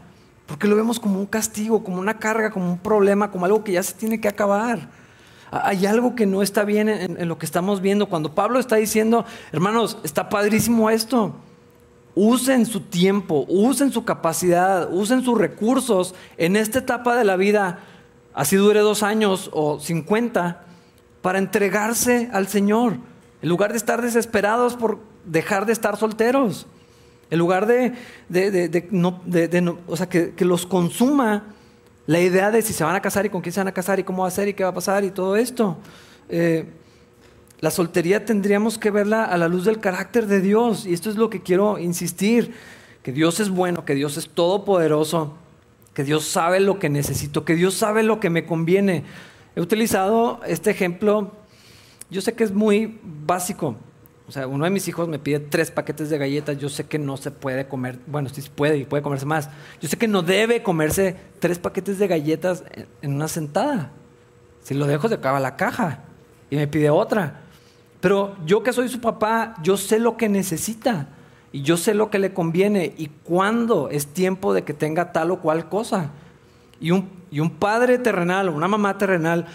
[0.47, 3.73] Porque lo vemos como un castigo, como una carga, como un problema, como algo que
[3.73, 4.89] ya se tiene que acabar.
[5.51, 8.09] Hay algo que no está bien en, lo que estamos viendo.
[8.09, 11.35] Cuando Pablo está diciendo, hermanos, está padrísimo esto.
[12.15, 17.79] Usen su tiempo, usen su capacidad, usen sus recursos en esta etapa de la vida,
[18.35, 20.65] así dure dos años o cincuenta,
[21.23, 22.99] para entregarse al Señor,
[23.43, 26.67] en lugar de estar desesperados por dejar de estar solteros,
[27.31, 27.95] en lugar de,
[28.91, 29.21] no,
[29.87, 31.55] o sea, que los consuma
[32.09, 34.01] la idea de si se van a casar y con quién se van a casar
[34.01, 35.77] y cómo va a ser y qué va a pasar y todo esto.
[36.31, 36.65] Eh,
[37.61, 41.17] la soltería tendríamos que verla a la luz del carácter de Dios y esto es
[41.17, 42.55] lo que quiero insistir,
[43.03, 45.35] que Dios es bueno, que Dios es todopoderoso,
[45.93, 49.05] que Dios sabe lo que necesito, que Dios sabe lo que me conviene.
[49.59, 51.33] He utilizado este ejemplo,
[52.11, 53.75] yo sé que es muy básico,
[54.29, 56.59] o sea, uno de mis hijos me pide tres paquetes de galletas.
[56.59, 59.51] Yo sé que no se puede comer, bueno, sí se puede y puede comerse más.
[59.81, 62.63] Yo sé que no debe comerse tres paquetes de galletas
[63.03, 63.91] en una sentada.
[64.63, 66.05] Si lo dejo, se acaba la caja
[66.51, 67.41] y me pide otra.
[68.01, 71.09] Pero yo que soy su papá, yo sé lo que necesita
[71.51, 75.33] y yo sé lo que le conviene y cuándo es tiempo de que tenga tal
[75.33, 76.13] o cual cosa.
[76.81, 79.47] Y un, y un padre terrenal o una mamá terrenal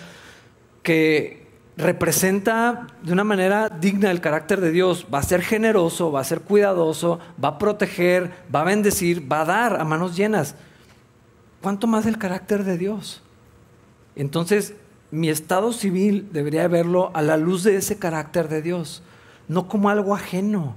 [0.81, 1.43] que,
[1.75, 5.07] representa de una manera digna el carácter de Dios.
[5.13, 9.41] Va a ser generoso, va a ser cuidadoso, va a proteger, va a bendecir, va
[9.41, 10.55] a dar a manos llenas.
[11.61, 13.21] ¿Cuánto más el carácter de Dios?
[14.15, 14.75] Entonces,
[15.11, 19.01] mi estado civil debería verlo a la luz de ese carácter de Dios,
[19.47, 20.75] no como algo ajeno.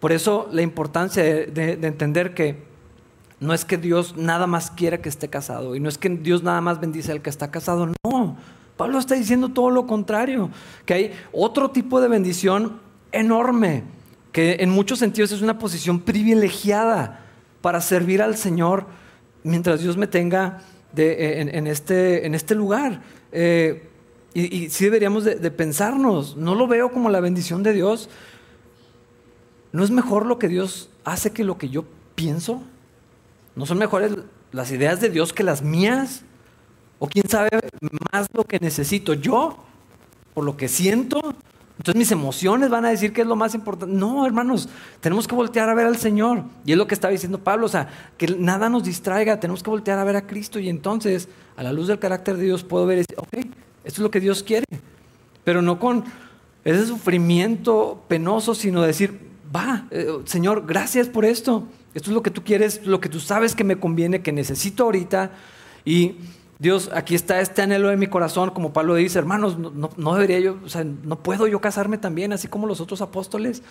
[0.00, 2.62] Por eso la importancia de, de entender que
[3.44, 6.42] no es que Dios nada más quiera que esté casado y no es que Dios
[6.42, 8.36] nada más bendice al que está casado, no.
[8.78, 10.50] Pablo está diciendo todo lo contrario,
[10.86, 12.80] que hay otro tipo de bendición
[13.12, 13.84] enorme,
[14.32, 17.20] que en muchos sentidos es una posición privilegiada
[17.60, 18.86] para servir al Señor
[19.44, 20.62] mientras Dios me tenga
[20.96, 23.02] en, este, en, este, lugar.
[23.30, 23.90] Eh,
[24.32, 28.08] y, sí deberíamos de, de pensarnos, no lo veo como la bendición de Dios.
[29.70, 32.62] ¿No es mejor lo que Dios hace que lo que yo pienso?
[33.56, 34.12] ¿No son mejores
[34.52, 36.22] las ideas de Dios que las mías?
[36.98, 37.50] O quién sabe
[38.12, 39.58] más lo que necesito yo,
[40.32, 41.34] por lo que siento.
[41.76, 43.94] Entonces mis emociones van a decir que es lo más importante.
[43.94, 44.68] No, hermanos,
[45.00, 46.44] tenemos que voltear a ver al Señor.
[46.64, 49.70] Y es lo que estaba diciendo Pablo, o sea, que nada nos distraiga, tenemos que
[49.70, 52.86] voltear a ver a Cristo y entonces, a la luz del carácter de Dios, puedo
[52.86, 53.52] ver, ok, esto
[53.84, 54.66] es lo que Dios quiere.
[55.42, 56.04] Pero no con
[56.64, 59.20] ese sufrimiento penoso, sino decir,
[59.54, 61.64] va, eh, Señor, gracias por esto.
[61.94, 64.84] Esto es lo que tú quieres, lo que tú sabes que me conviene, que necesito
[64.84, 65.30] ahorita.
[65.84, 66.16] Y
[66.58, 70.58] Dios, aquí está este anhelo de mi corazón, como Pablo dice, hermanos, no, debería yo,
[70.64, 73.62] o sea, no puedo yo casarme también, así como los otros apóstoles.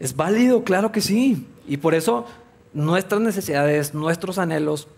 [0.00, 1.46] Es válido, claro que sí.
[1.68, 2.26] Y por eso
[2.72, 4.88] nuestras necesidades, nuestros anhelos,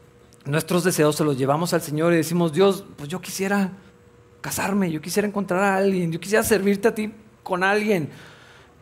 [0.44, 3.72] nuestros deseos se los llevamos al Señor y decimos, Dios, pues yo quisiera
[4.40, 8.10] casarme, yo quisiera encontrar a alguien, yo quisiera servirte a ti con alguien.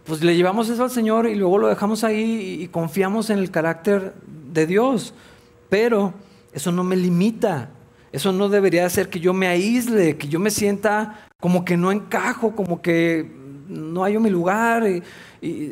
[0.05, 3.51] Pues le llevamos eso al Señor y luego lo dejamos ahí y confiamos en el
[3.51, 4.14] carácter
[4.53, 5.14] de Dios.
[5.69, 6.12] Pero
[6.53, 7.71] eso no me limita
[8.14, 11.90] eso no debería hacer que yo me aísle, que yo me sienta como que no
[11.90, 13.29] encajo, como que
[13.66, 14.85] no hay mi lugar,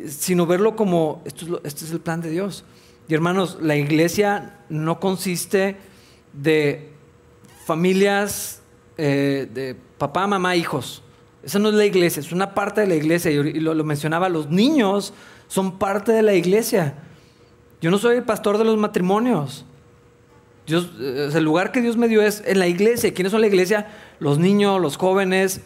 [0.09, 2.65] sino verlo como esto es, este es el plan de Dios.
[3.07, 5.77] Y hermanos, la iglesia no consiste
[6.33, 6.91] de
[7.65, 8.61] familias
[8.97, 11.05] eh, de papá, mamá, hijos.
[11.43, 13.31] Esa no es la iglesia, es una parte de la iglesia.
[13.31, 15.13] Y lo, lo mencionaba, los niños
[15.49, 16.95] son parte de la iglesia.
[17.81, 19.65] Yo no soy el pastor de los matrimonios.
[20.67, 23.13] Dios, eh, el lugar que Dios me dio es en la iglesia.
[23.13, 23.89] ¿Quiénes son la iglesia?
[24.21, 25.61] Los niños, los jóvenes,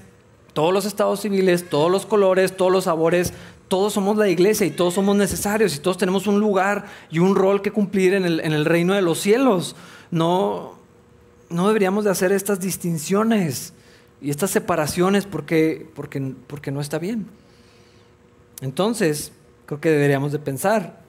[0.54, 3.34] todos los estados civiles, todos los colores, todos los sabores.
[3.68, 7.34] Todos somos la iglesia y todos somos necesarios y todos tenemos un lugar y un
[7.34, 9.74] rol que cumplir en el, en el reino de los cielos.
[10.12, 10.78] No,
[11.50, 13.74] no deberíamos de hacer estas distinciones.
[14.20, 17.26] Y estas separaciones porque, porque, porque no está bien.
[18.60, 19.32] Entonces,
[19.66, 21.00] creo que deberíamos de pensar,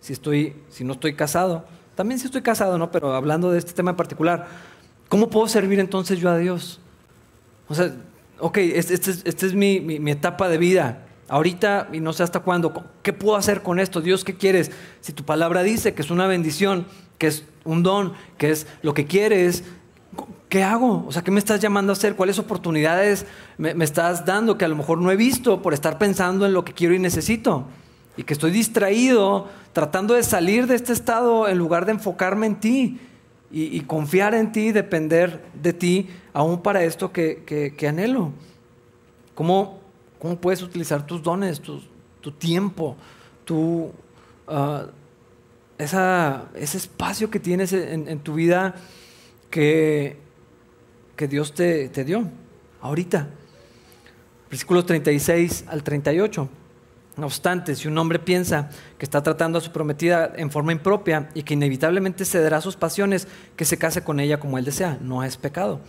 [0.00, 2.90] si, estoy, si no estoy casado, también si estoy casado, ¿no?
[2.90, 4.48] Pero hablando de este tema en particular,
[5.08, 6.80] ¿cómo puedo servir entonces yo a Dios?
[7.68, 7.94] O sea,
[8.38, 11.06] ok, esta este, es mi, mi, etapa de vida.
[11.28, 14.00] Ahorita, y no sé hasta cuándo, ¿qué puedo hacer con esto?
[14.00, 14.70] Dios, ¿qué quieres?
[15.00, 16.86] Si tu palabra dice que es una bendición,
[17.18, 19.64] que es un don, que es lo que quieres,
[20.52, 21.06] ¿qué hago?
[21.06, 22.14] O sea, ¿qué me estás llamando a hacer?
[22.14, 23.24] ¿Cuáles oportunidades
[23.56, 26.62] me, estás dando que a lo mejor no he visto por estar pensando en lo
[26.62, 27.64] que quiero y necesito?
[28.18, 32.60] Y que estoy distraído tratando de salir de este estado en lugar de enfocarme en
[32.60, 33.00] ti
[33.50, 38.32] y, confiar en ti, depender de ti, aún para esto que, anhelo.
[39.34, 39.80] ¿Cómo,
[40.18, 42.94] ¿Cómo, puedes utilizar tus dones, tu, tiempo,
[43.46, 43.90] tu,
[44.48, 44.82] uh,
[45.78, 48.74] esa, ese espacio que tienes en, tu vida
[49.48, 50.21] que,
[51.16, 52.28] que Dios te, te dio
[52.80, 53.28] ahorita?
[54.50, 56.48] Versículos 36 al 38.
[57.16, 61.28] No obstante, si un hombre piensa que está tratando a su prometida en forma impropia
[61.34, 64.98] y que inevitablemente cederá a sus pasiones, que se case con ella como él desea,
[65.00, 65.80] no es pecado.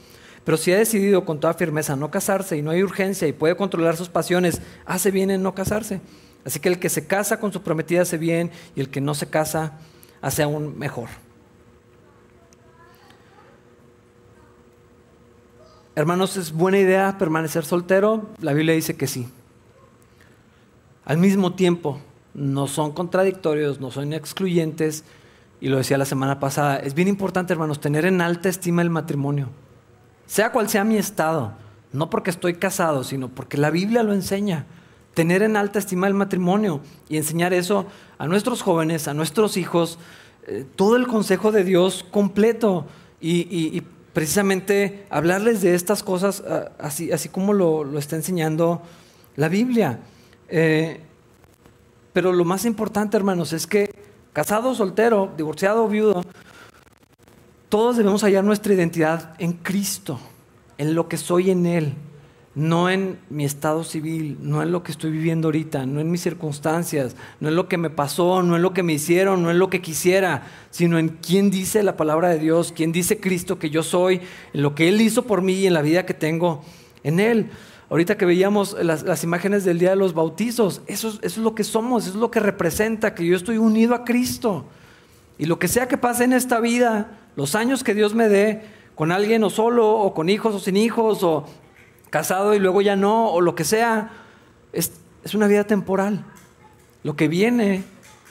[0.43, 3.55] Pero si ha decidido con toda firmeza no casarse y no hay urgencia y puede
[3.55, 6.01] controlar sus pasiones, hace bien en no casarse.
[6.43, 9.15] Así que el que se casa con su prometida hace bien y el que no
[9.15, 9.80] se casa
[10.21, 11.07] hace aún mejor.
[15.96, 18.30] Hermanos, ¿es buena idea permanecer soltero?
[18.41, 19.28] La Biblia dice que sí.
[21.06, 22.00] Al mismo tiempo,
[22.34, 25.04] no son contradictorios, no son excluyentes,
[25.62, 28.89] y lo decía la semana pasada, es bien importante, hermanos, tener en alta estima el
[28.89, 29.50] matrimonio,
[30.26, 31.54] sea cual sea mi estado,
[31.91, 34.66] no porque estoy casado, sino porque la Biblia lo enseña.
[35.14, 37.86] Tener en alta estima el matrimonio y enseñar eso
[38.18, 40.00] a nuestros jóvenes, a nuestros hijos,
[40.48, 42.88] eh, todo el consejo de Dios completo
[43.22, 43.84] y,
[44.14, 48.82] precisamente hablarles de estas cosas ah, así, así como lo, lo está enseñando
[49.36, 49.99] la Biblia.
[50.47, 51.01] Eh,
[52.14, 53.93] pero lo más importante, hermanos, es que
[54.34, 56.24] casado, soltero, divorciado, viudo,
[57.70, 60.20] todos debemos hallar nuestra identidad en Cristo,
[60.78, 61.93] en lo que soy en Él,
[62.56, 66.22] no en mi estado civil, no en lo que estoy viviendo ahorita, no en mis
[66.22, 69.58] circunstancias, no en lo que me pasó, no en lo que me hicieron, no en
[69.58, 73.72] lo que quisiera, sino en quién dice la palabra de Dios, quién dice Cristo que
[73.72, 74.22] yo soy,
[74.54, 76.64] en lo que Él hizo por mí y en la vida que tengo
[77.04, 77.49] en Él.
[77.89, 82.04] Ahorita que veíamos las, imágenes del día de los bautizos, eso, es lo que somos,
[82.04, 84.66] eso es lo que representa, que yo estoy unido a Cristo.
[85.38, 88.62] Y lo que sea que pase en esta vida, los años que Dios me dé,
[88.95, 91.45] con alguien o solo, o con hijos o sin hijos, o
[92.14, 94.11] casado y luego ya no, o lo que sea,
[94.72, 94.91] es,
[95.34, 96.24] una vida temporal.
[97.01, 97.86] Lo que viene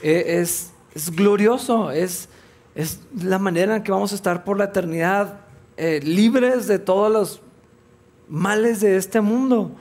[0.05, 0.73] eh, es,
[1.17, 2.29] glorioso, es,
[3.21, 5.41] la manera en que vamos a estar por la eternidad
[5.77, 7.43] eh, libres de todos los
[8.29, 9.73] males de este mundo.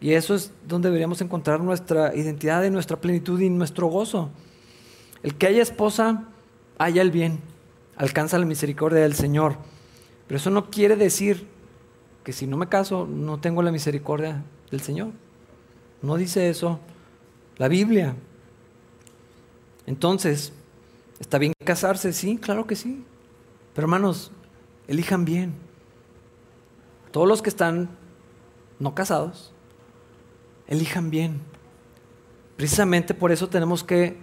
[0.00, 4.30] Y eso es donde deberíamos encontrar nuestra identidad y nuestra plenitud y nuestro gozo.
[5.22, 6.24] El que haya esposa,
[6.78, 7.40] haya el bien,
[7.96, 9.58] alcanza la misericordia del Señor.
[10.26, 11.54] Pero eso no quiere decir
[12.26, 15.12] que si no me caso, no tengo la misericordia del Señor.
[16.02, 16.80] No dice eso
[17.56, 18.16] la Biblia.
[19.86, 20.52] Entonces,
[21.20, 22.12] ¿está bien casarse?
[22.12, 23.04] Sí, claro que sí.
[23.74, 24.32] Pero hermanos,
[24.88, 25.54] elijan bien
[27.12, 27.90] todos los que están
[28.80, 29.52] no casados,
[30.66, 31.40] elijan bien.
[32.56, 34.16] Precisamente por eso tenemos que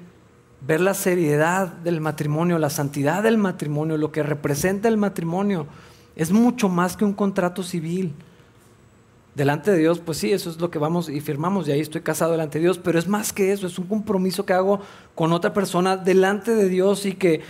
[0.59, 5.67] ver la seriedad del matrimonio, la santidad del matrimonio, lo que representa el matrimonio.
[6.15, 8.13] Es mucho más que un contrato civil.
[9.35, 12.01] Delante de Dios, pues sí, eso es lo que vamos y firmamos, y ahí estoy
[12.01, 14.79] casado delante de Dios, pero es más que eso, es un compromiso que hago
[15.15, 17.41] con otra persona delante de Dios y que,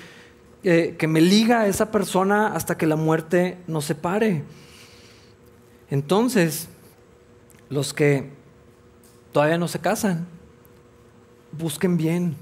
[0.63, 4.43] eh, que me liga a esa persona hasta que la muerte nos separe.
[5.89, 6.69] Entonces,
[7.69, 8.31] los que
[9.33, 10.25] todavía no se casan,
[11.51, 12.37] busquen bien.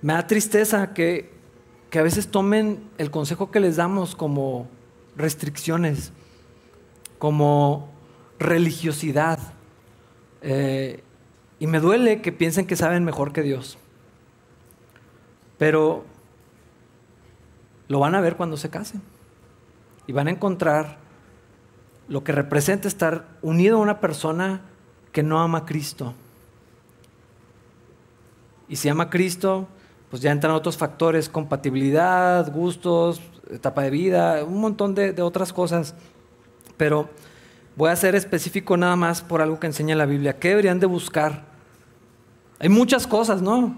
[0.00, 1.37] Me da tristeza que,
[1.92, 4.68] a veces tomen el consejo que les damos como
[5.16, 6.12] restricciones,
[7.18, 7.90] como
[8.38, 9.38] religiosidad.
[10.42, 11.02] Eh,
[11.58, 13.78] y me duele que piensen que saben mejor que Dios.
[15.56, 16.04] Pero
[17.88, 19.02] lo van a ver cuando se casen.
[20.06, 20.98] Y van a encontrar
[22.06, 24.62] lo que representa estar unido a una persona
[25.12, 26.14] que no ama a Cristo.
[28.68, 29.68] Y si ama a Cristo,
[30.10, 35.94] pues ya entran otros factores, compatibilidad, gustos, etapa de vida, un montón de, otras cosas.
[36.76, 37.08] Pero
[37.76, 40.38] voy a ser específico nada más por algo que enseña la Biblia.
[40.38, 41.44] ¿Qué deberían de buscar?
[42.58, 43.76] Hay muchas cosas, ¿no?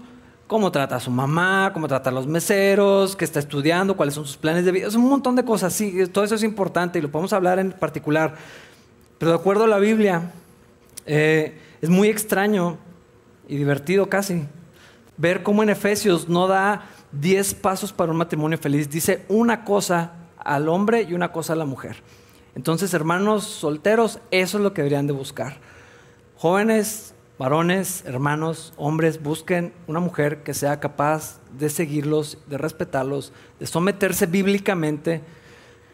[0.51, 4.25] cómo trata a su mamá, cómo trata a los meseros, qué está estudiando, cuáles son
[4.25, 4.87] sus planes de vida.
[4.87, 7.71] Es un montón de cosas, sí, todo eso es importante y lo podemos hablar en
[7.71, 8.35] particular.
[9.17, 10.33] Pero de acuerdo a la Biblia,
[11.05, 12.77] eh, es muy extraño
[13.47, 14.45] y divertido casi
[15.17, 18.89] ver cómo en Efesios no da 10 pasos para un matrimonio feliz.
[18.89, 21.97] Dice una cosa al hombre y una cosa a la mujer.
[22.55, 25.57] Entonces, hermanos solteros, eso es lo que deberían de buscar.
[26.37, 33.67] Jóvenes, varones, hermanos, hombres, busquen una mujer que sea capaz de seguirlos, de respetarlos, de
[33.67, 35.21] someterse bíblicamente.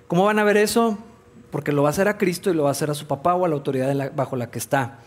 [0.08, 0.98] ¿Cómo van a ver eso?
[1.52, 3.36] Porque lo va a hacer a Cristo y lo va a hacer a su papá
[3.36, 5.00] o a la autoridad bajo la que está.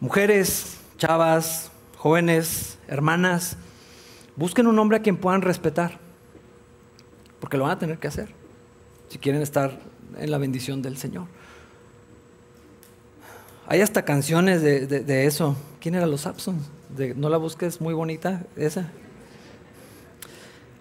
[0.00, 3.56] Mujeres, chavas, jóvenes, hermanas,
[4.36, 5.98] busquen un hombre a quien puedan respetar,
[7.40, 8.28] porque lo van a tener que hacer
[9.08, 9.78] si quieren estar
[10.16, 11.26] en la bendición del Señor.
[13.66, 15.54] Hay hasta canciones de, eso.
[15.80, 16.70] ¿Quién era los Absons?
[17.16, 18.90] No la busques, muy bonita esa.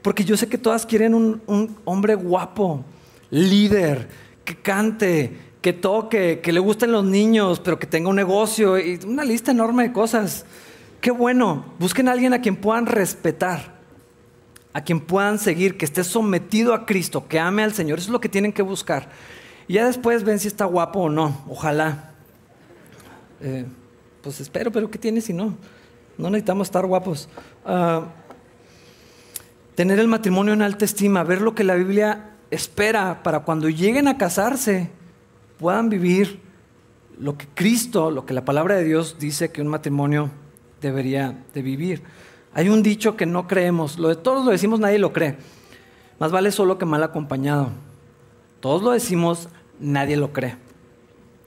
[0.02, 2.86] Porque yo sé que todas quieren un hombre guapo,
[3.30, 4.08] líder,
[4.46, 9.00] que cante, que toque, que le gusten los niños, pero que tenga un negocio y
[9.06, 10.46] una lista enorme de cosas.
[11.02, 13.76] Qué bueno, busquen a alguien a quien puedan respetar,
[14.74, 18.00] a quien puedan seguir, que esté sometido a Cristo, que ame al Señor.
[18.00, 19.10] Eso es lo que tienen que buscar.
[19.68, 22.12] Y ya después ven si está guapo o no, ojalá.
[23.42, 23.66] Eh,
[24.22, 25.56] pues espero, pero ¿qué tiene si no?
[26.18, 27.30] No necesitamos estar guapos.
[27.66, 28.08] Ah,
[29.76, 34.08] tener el matrimonio en alta estima, ver lo que la Biblia espera para cuando lleguen
[34.08, 34.90] a casarse
[35.60, 36.40] puedan vivir
[37.20, 40.32] lo que Cristo, lo que la palabra de Dios dice que un matrimonio
[40.82, 42.04] debería de vivir.
[42.54, 45.38] Hay un dicho que no creemos, lo de todos lo decimos, nadie lo cree.
[46.20, 47.70] Más vale solo que mal acompañado.
[48.60, 49.50] Todos lo decimos,
[49.80, 50.58] nadie lo cree.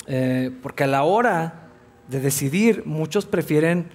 [0.07, 1.69] Eh, porque a la hora
[2.09, 3.91] de decidir, muchos prefieren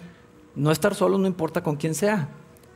[0.55, 2.29] no estar solos, no importa con quién sea.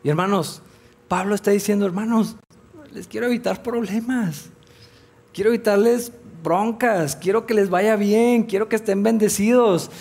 [0.04, 0.62] Y hermanos,
[1.08, 2.36] Pablo está diciendo, hermanos,
[2.94, 4.50] les quiero evitar problemas.
[5.34, 6.12] Quiero evitarles
[6.44, 9.92] broncas, quiero que les vaya bien, quiero que estén bendecidos.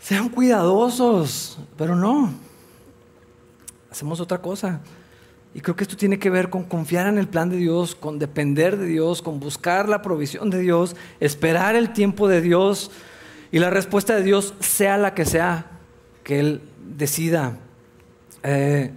[0.00, 2.32] Sean cuidadosos, pero no.
[3.90, 4.80] Hacemos otra cosa.
[5.54, 8.18] Y creo que esto tiene que ver con confiar en el plan de Dios, con
[8.18, 12.90] depender de Dios, con buscar la provisión de Dios, esperar el tiempo de Dios
[13.52, 15.66] y la respuesta de Dios sea la que sea,
[16.22, 16.62] que Él
[16.96, 17.58] decida.
[18.42, 18.92] Eh,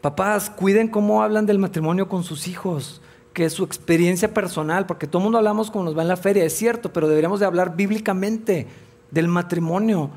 [0.00, 3.00] papás, cuiden cómo hablan del matrimonio con sus hijos
[3.32, 6.16] que es su experiencia personal, porque todo el mundo hablamos como nos va en la
[6.16, 8.66] feria, es cierto, pero deberíamos de hablar bíblicamente
[9.10, 10.10] del matrimonio.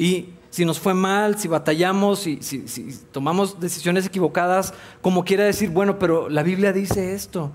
[0.00, 4.72] Y si nos fue mal, si batallamos, si, si, tomamos decisiones equivocadas,
[5.02, 7.52] como quiera decir, bueno, pero la Biblia dice esto.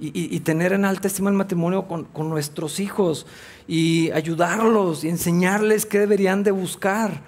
[0.00, 3.26] Y, tener en alta estima el matrimonio con, nuestros hijos
[3.68, 7.22] y ayudarlos y enseñarles qué deberían de buscar,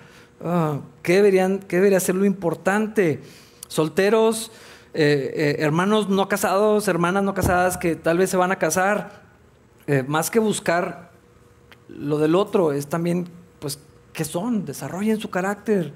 [0.45, 3.21] ah, qué, deberían, qué debería ser lo importante.
[3.69, 4.51] Solteros,
[4.95, 9.23] eh, eh, hermanos no casados, hermanas no casadas que tal vez se van a casar,
[9.87, 11.13] eh, más que buscar
[11.89, 13.29] lo del otro, es también,
[13.61, 13.79] pues,
[14.13, 14.65] ¿qué son?
[14.65, 15.93] Desarrollen su carácter,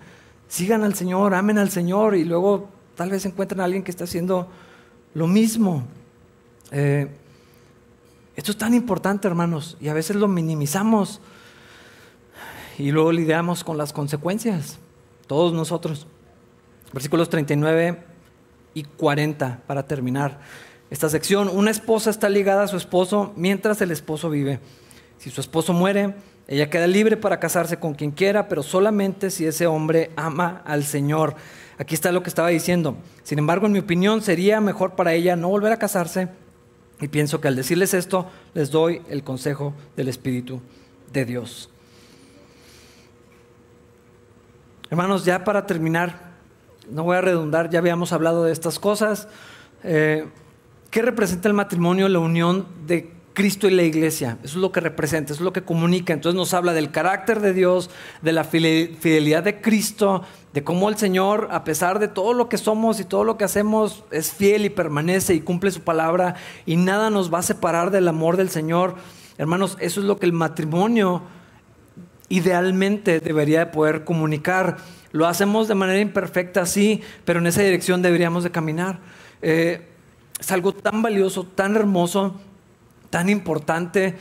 [0.49, 4.05] sigan al Señor, amen al Señor y luego tal vez encuentren a alguien que está
[4.05, 4.49] haciendo
[5.15, 5.85] lo mismo.
[6.71, 11.21] esto es tan importante, hermanos, y a veces lo minimizamos
[12.79, 14.79] y luego lidiamos con las consecuencias,
[15.27, 16.07] todos nosotros.
[16.93, 18.05] Versículos 39
[18.75, 20.41] y 40 para terminar
[20.91, 21.49] esta sección.
[21.49, 24.61] Una esposa está ligada a su esposo mientras el esposo vive.
[25.19, 26.15] Si su esposo muere,
[26.47, 30.85] ella queda libre para casarse con quien quiera, pero solamente si ese hombre ama al
[30.85, 31.37] Señor.
[31.79, 32.97] Aquí está lo que estaba diciendo.
[33.23, 36.29] Sin embargo, en mi opinión, sería mejor para ella no volver a casarse.
[37.01, 40.61] Y pienso que al decirles esto, les doy el consejo del Espíritu
[41.13, 41.71] de Dios.
[44.91, 46.35] Hermanos, ya para terminar,
[46.91, 49.29] no voy a redundar, ya habíamos hablado de estas cosas.
[49.83, 50.27] Eh,
[50.91, 52.09] ¿Qué representa el matrimonio?
[52.09, 54.39] La unión de Cristo y la iglesia.
[54.45, 56.12] Eso es lo que representa, eso es lo que comunica.
[56.12, 57.91] Entonces nos habla del carácter de Dios,
[58.22, 60.22] de la fidelidad de Cristo,
[60.53, 63.45] de cómo el Señor, a pesar de todo lo que somos y todo lo que
[63.45, 67.91] hacemos, es fiel y permanece y cumple su palabra y nada nos va a separar
[67.91, 68.95] del amor del Señor.
[69.37, 71.22] Hermanos, eso es lo que el matrimonio
[72.28, 74.76] idealmente debería de poder comunicar.
[75.11, 79.01] Lo hacemos de manera imperfecta, sí, pero en esa dirección deberíamos de caminar.
[79.43, 79.89] Eh,
[80.39, 82.41] es algo tan valioso, tan hermoso,
[83.15, 84.17] tan importante,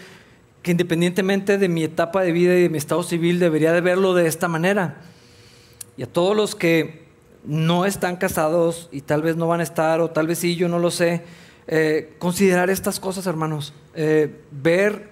[0.61, 4.13] que independientemente de mi etapa de vida y de mi estado civil, debería de verlo
[4.13, 4.97] de esta manera.
[5.97, 7.07] Y a todos los que
[7.43, 10.69] no están casados y tal vez no van a estar, o tal vez sí, yo
[10.69, 11.23] no lo sé,
[11.65, 13.73] eh, considerar estas cosas, hermanos.
[13.95, 15.09] Eh, ver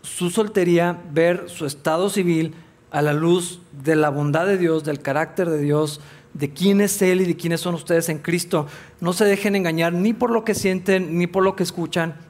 [0.00, 2.54] su soltería, ver su estado civil,
[2.90, 6.00] a la luz de la bondad de Dios, del carácter de Dios,
[6.32, 8.66] de quién es Él y de quiénes son ustedes en Cristo.
[8.98, 12.29] No se dejen engañar ni por lo que sienten, ni por lo que escuchan,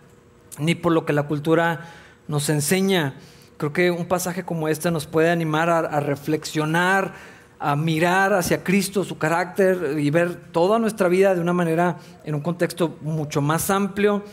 [0.59, 1.80] ni por lo que la cultura
[2.28, 3.14] nos enseña.
[3.57, 7.12] Creo que un pasaje como este nos puede animar a, reflexionar,
[7.59, 12.34] a mirar hacia Cristo, su carácter y ver toda nuestra vida de una manera, en
[12.34, 14.24] un contexto mucho más amplio.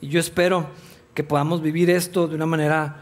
[0.00, 0.66] Y yo espero
[1.14, 2.96] que podamos vivir esto de una manera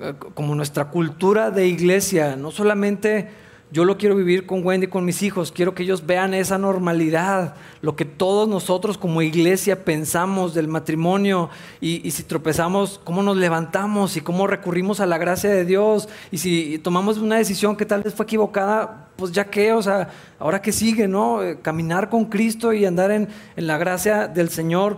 [0.00, 3.28] eh, como nuestra cultura de iglesia, no solamente
[3.72, 5.50] yo lo quiero vivir con Wendy, con mis hijos.
[5.50, 11.50] Quiero que ellos vean esa normalidad, lo que todos nosotros como iglesia pensamos del matrimonio
[11.80, 16.08] y, si tropezamos, cómo nos levantamos y cómo recurrimos a la gracia de Dios.
[16.30, 20.10] Y si tomamos una decisión que tal vez fue equivocada, pues ya qué, o sea,
[20.38, 21.42] ahora que sigue, ¿no?
[21.42, 24.96] Eh, caminar con Cristo y andar en, la gracia del Señor.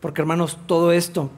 [0.00, 1.30] Porque hermanos, todo esto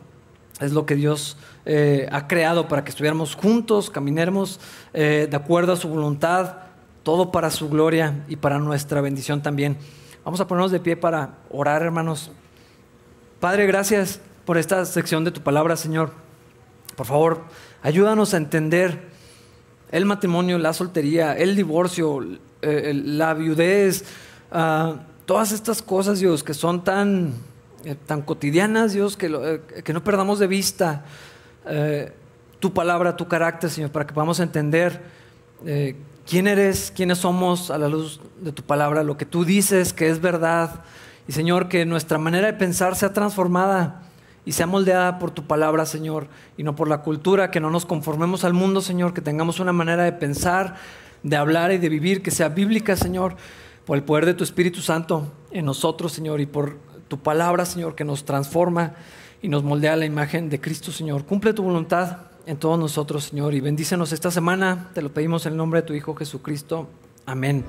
[0.60, 4.60] es lo que Dios eh, ha creado para que estuviéramos juntos, caminemos
[4.94, 6.69] eh, de acuerdo a su voluntad
[7.02, 9.76] todo para su gloria y para nuestra bendición también.
[10.24, 12.30] Vamos a ponernos de pie para orar, hermanos.
[13.40, 16.12] Padre, gracias por esta sección de tu palabra, Señor.
[16.96, 17.44] Por favor,
[17.82, 19.08] ayúdanos a entender
[19.90, 22.20] el matrimonio, la soltería, el divorcio,
[22.62, 24.04] eh, la viudez,
[24.52, 27.32] ah, todas estas cosas, Dios, que son tan,
[27.84, 31.04] eh, tan cotidianas, Dios, que, eh, que, no perdamos de vista
[32.58, 35.00] tu palabra, tu carácter, Señor, para que podamos entender
[36.30, 40.08] quién eres, quiénes somos a la luz de tu palabra, lo que tú dices que
[40.08, 40.84] es verdad.
[41.26, 44.02] Y Señor, que nuestra manera de pensar sea transformada
[44.44, 47.84] y sea moldeada por tu palabra, Señor, y no por la cultura, que no nos
[47.84, 50.76] conformemos al mundo, Señor, que tengamos una manera de pensar,
[51.24, 53.34] de hablar y de vivir que sea bíblica, Señor,
[53.84, 56.78] por el poder de tu Espíritu Santo en nosotros, Señor, y por
[57.08, 58.94] tu palabra, Señor, que nos transforma
[59.42, 61.24] y nos moldea la imagen de Cristo, Señor.
[61.24, 64.90] Cumple tu voluntad en todos nosotros, Señor, y bendícenos esta semana.
[64.94, 66.88] Te lo pedimos en el nombre de tu Hijo Jesucristo.
[67.26, 67.64] Amén.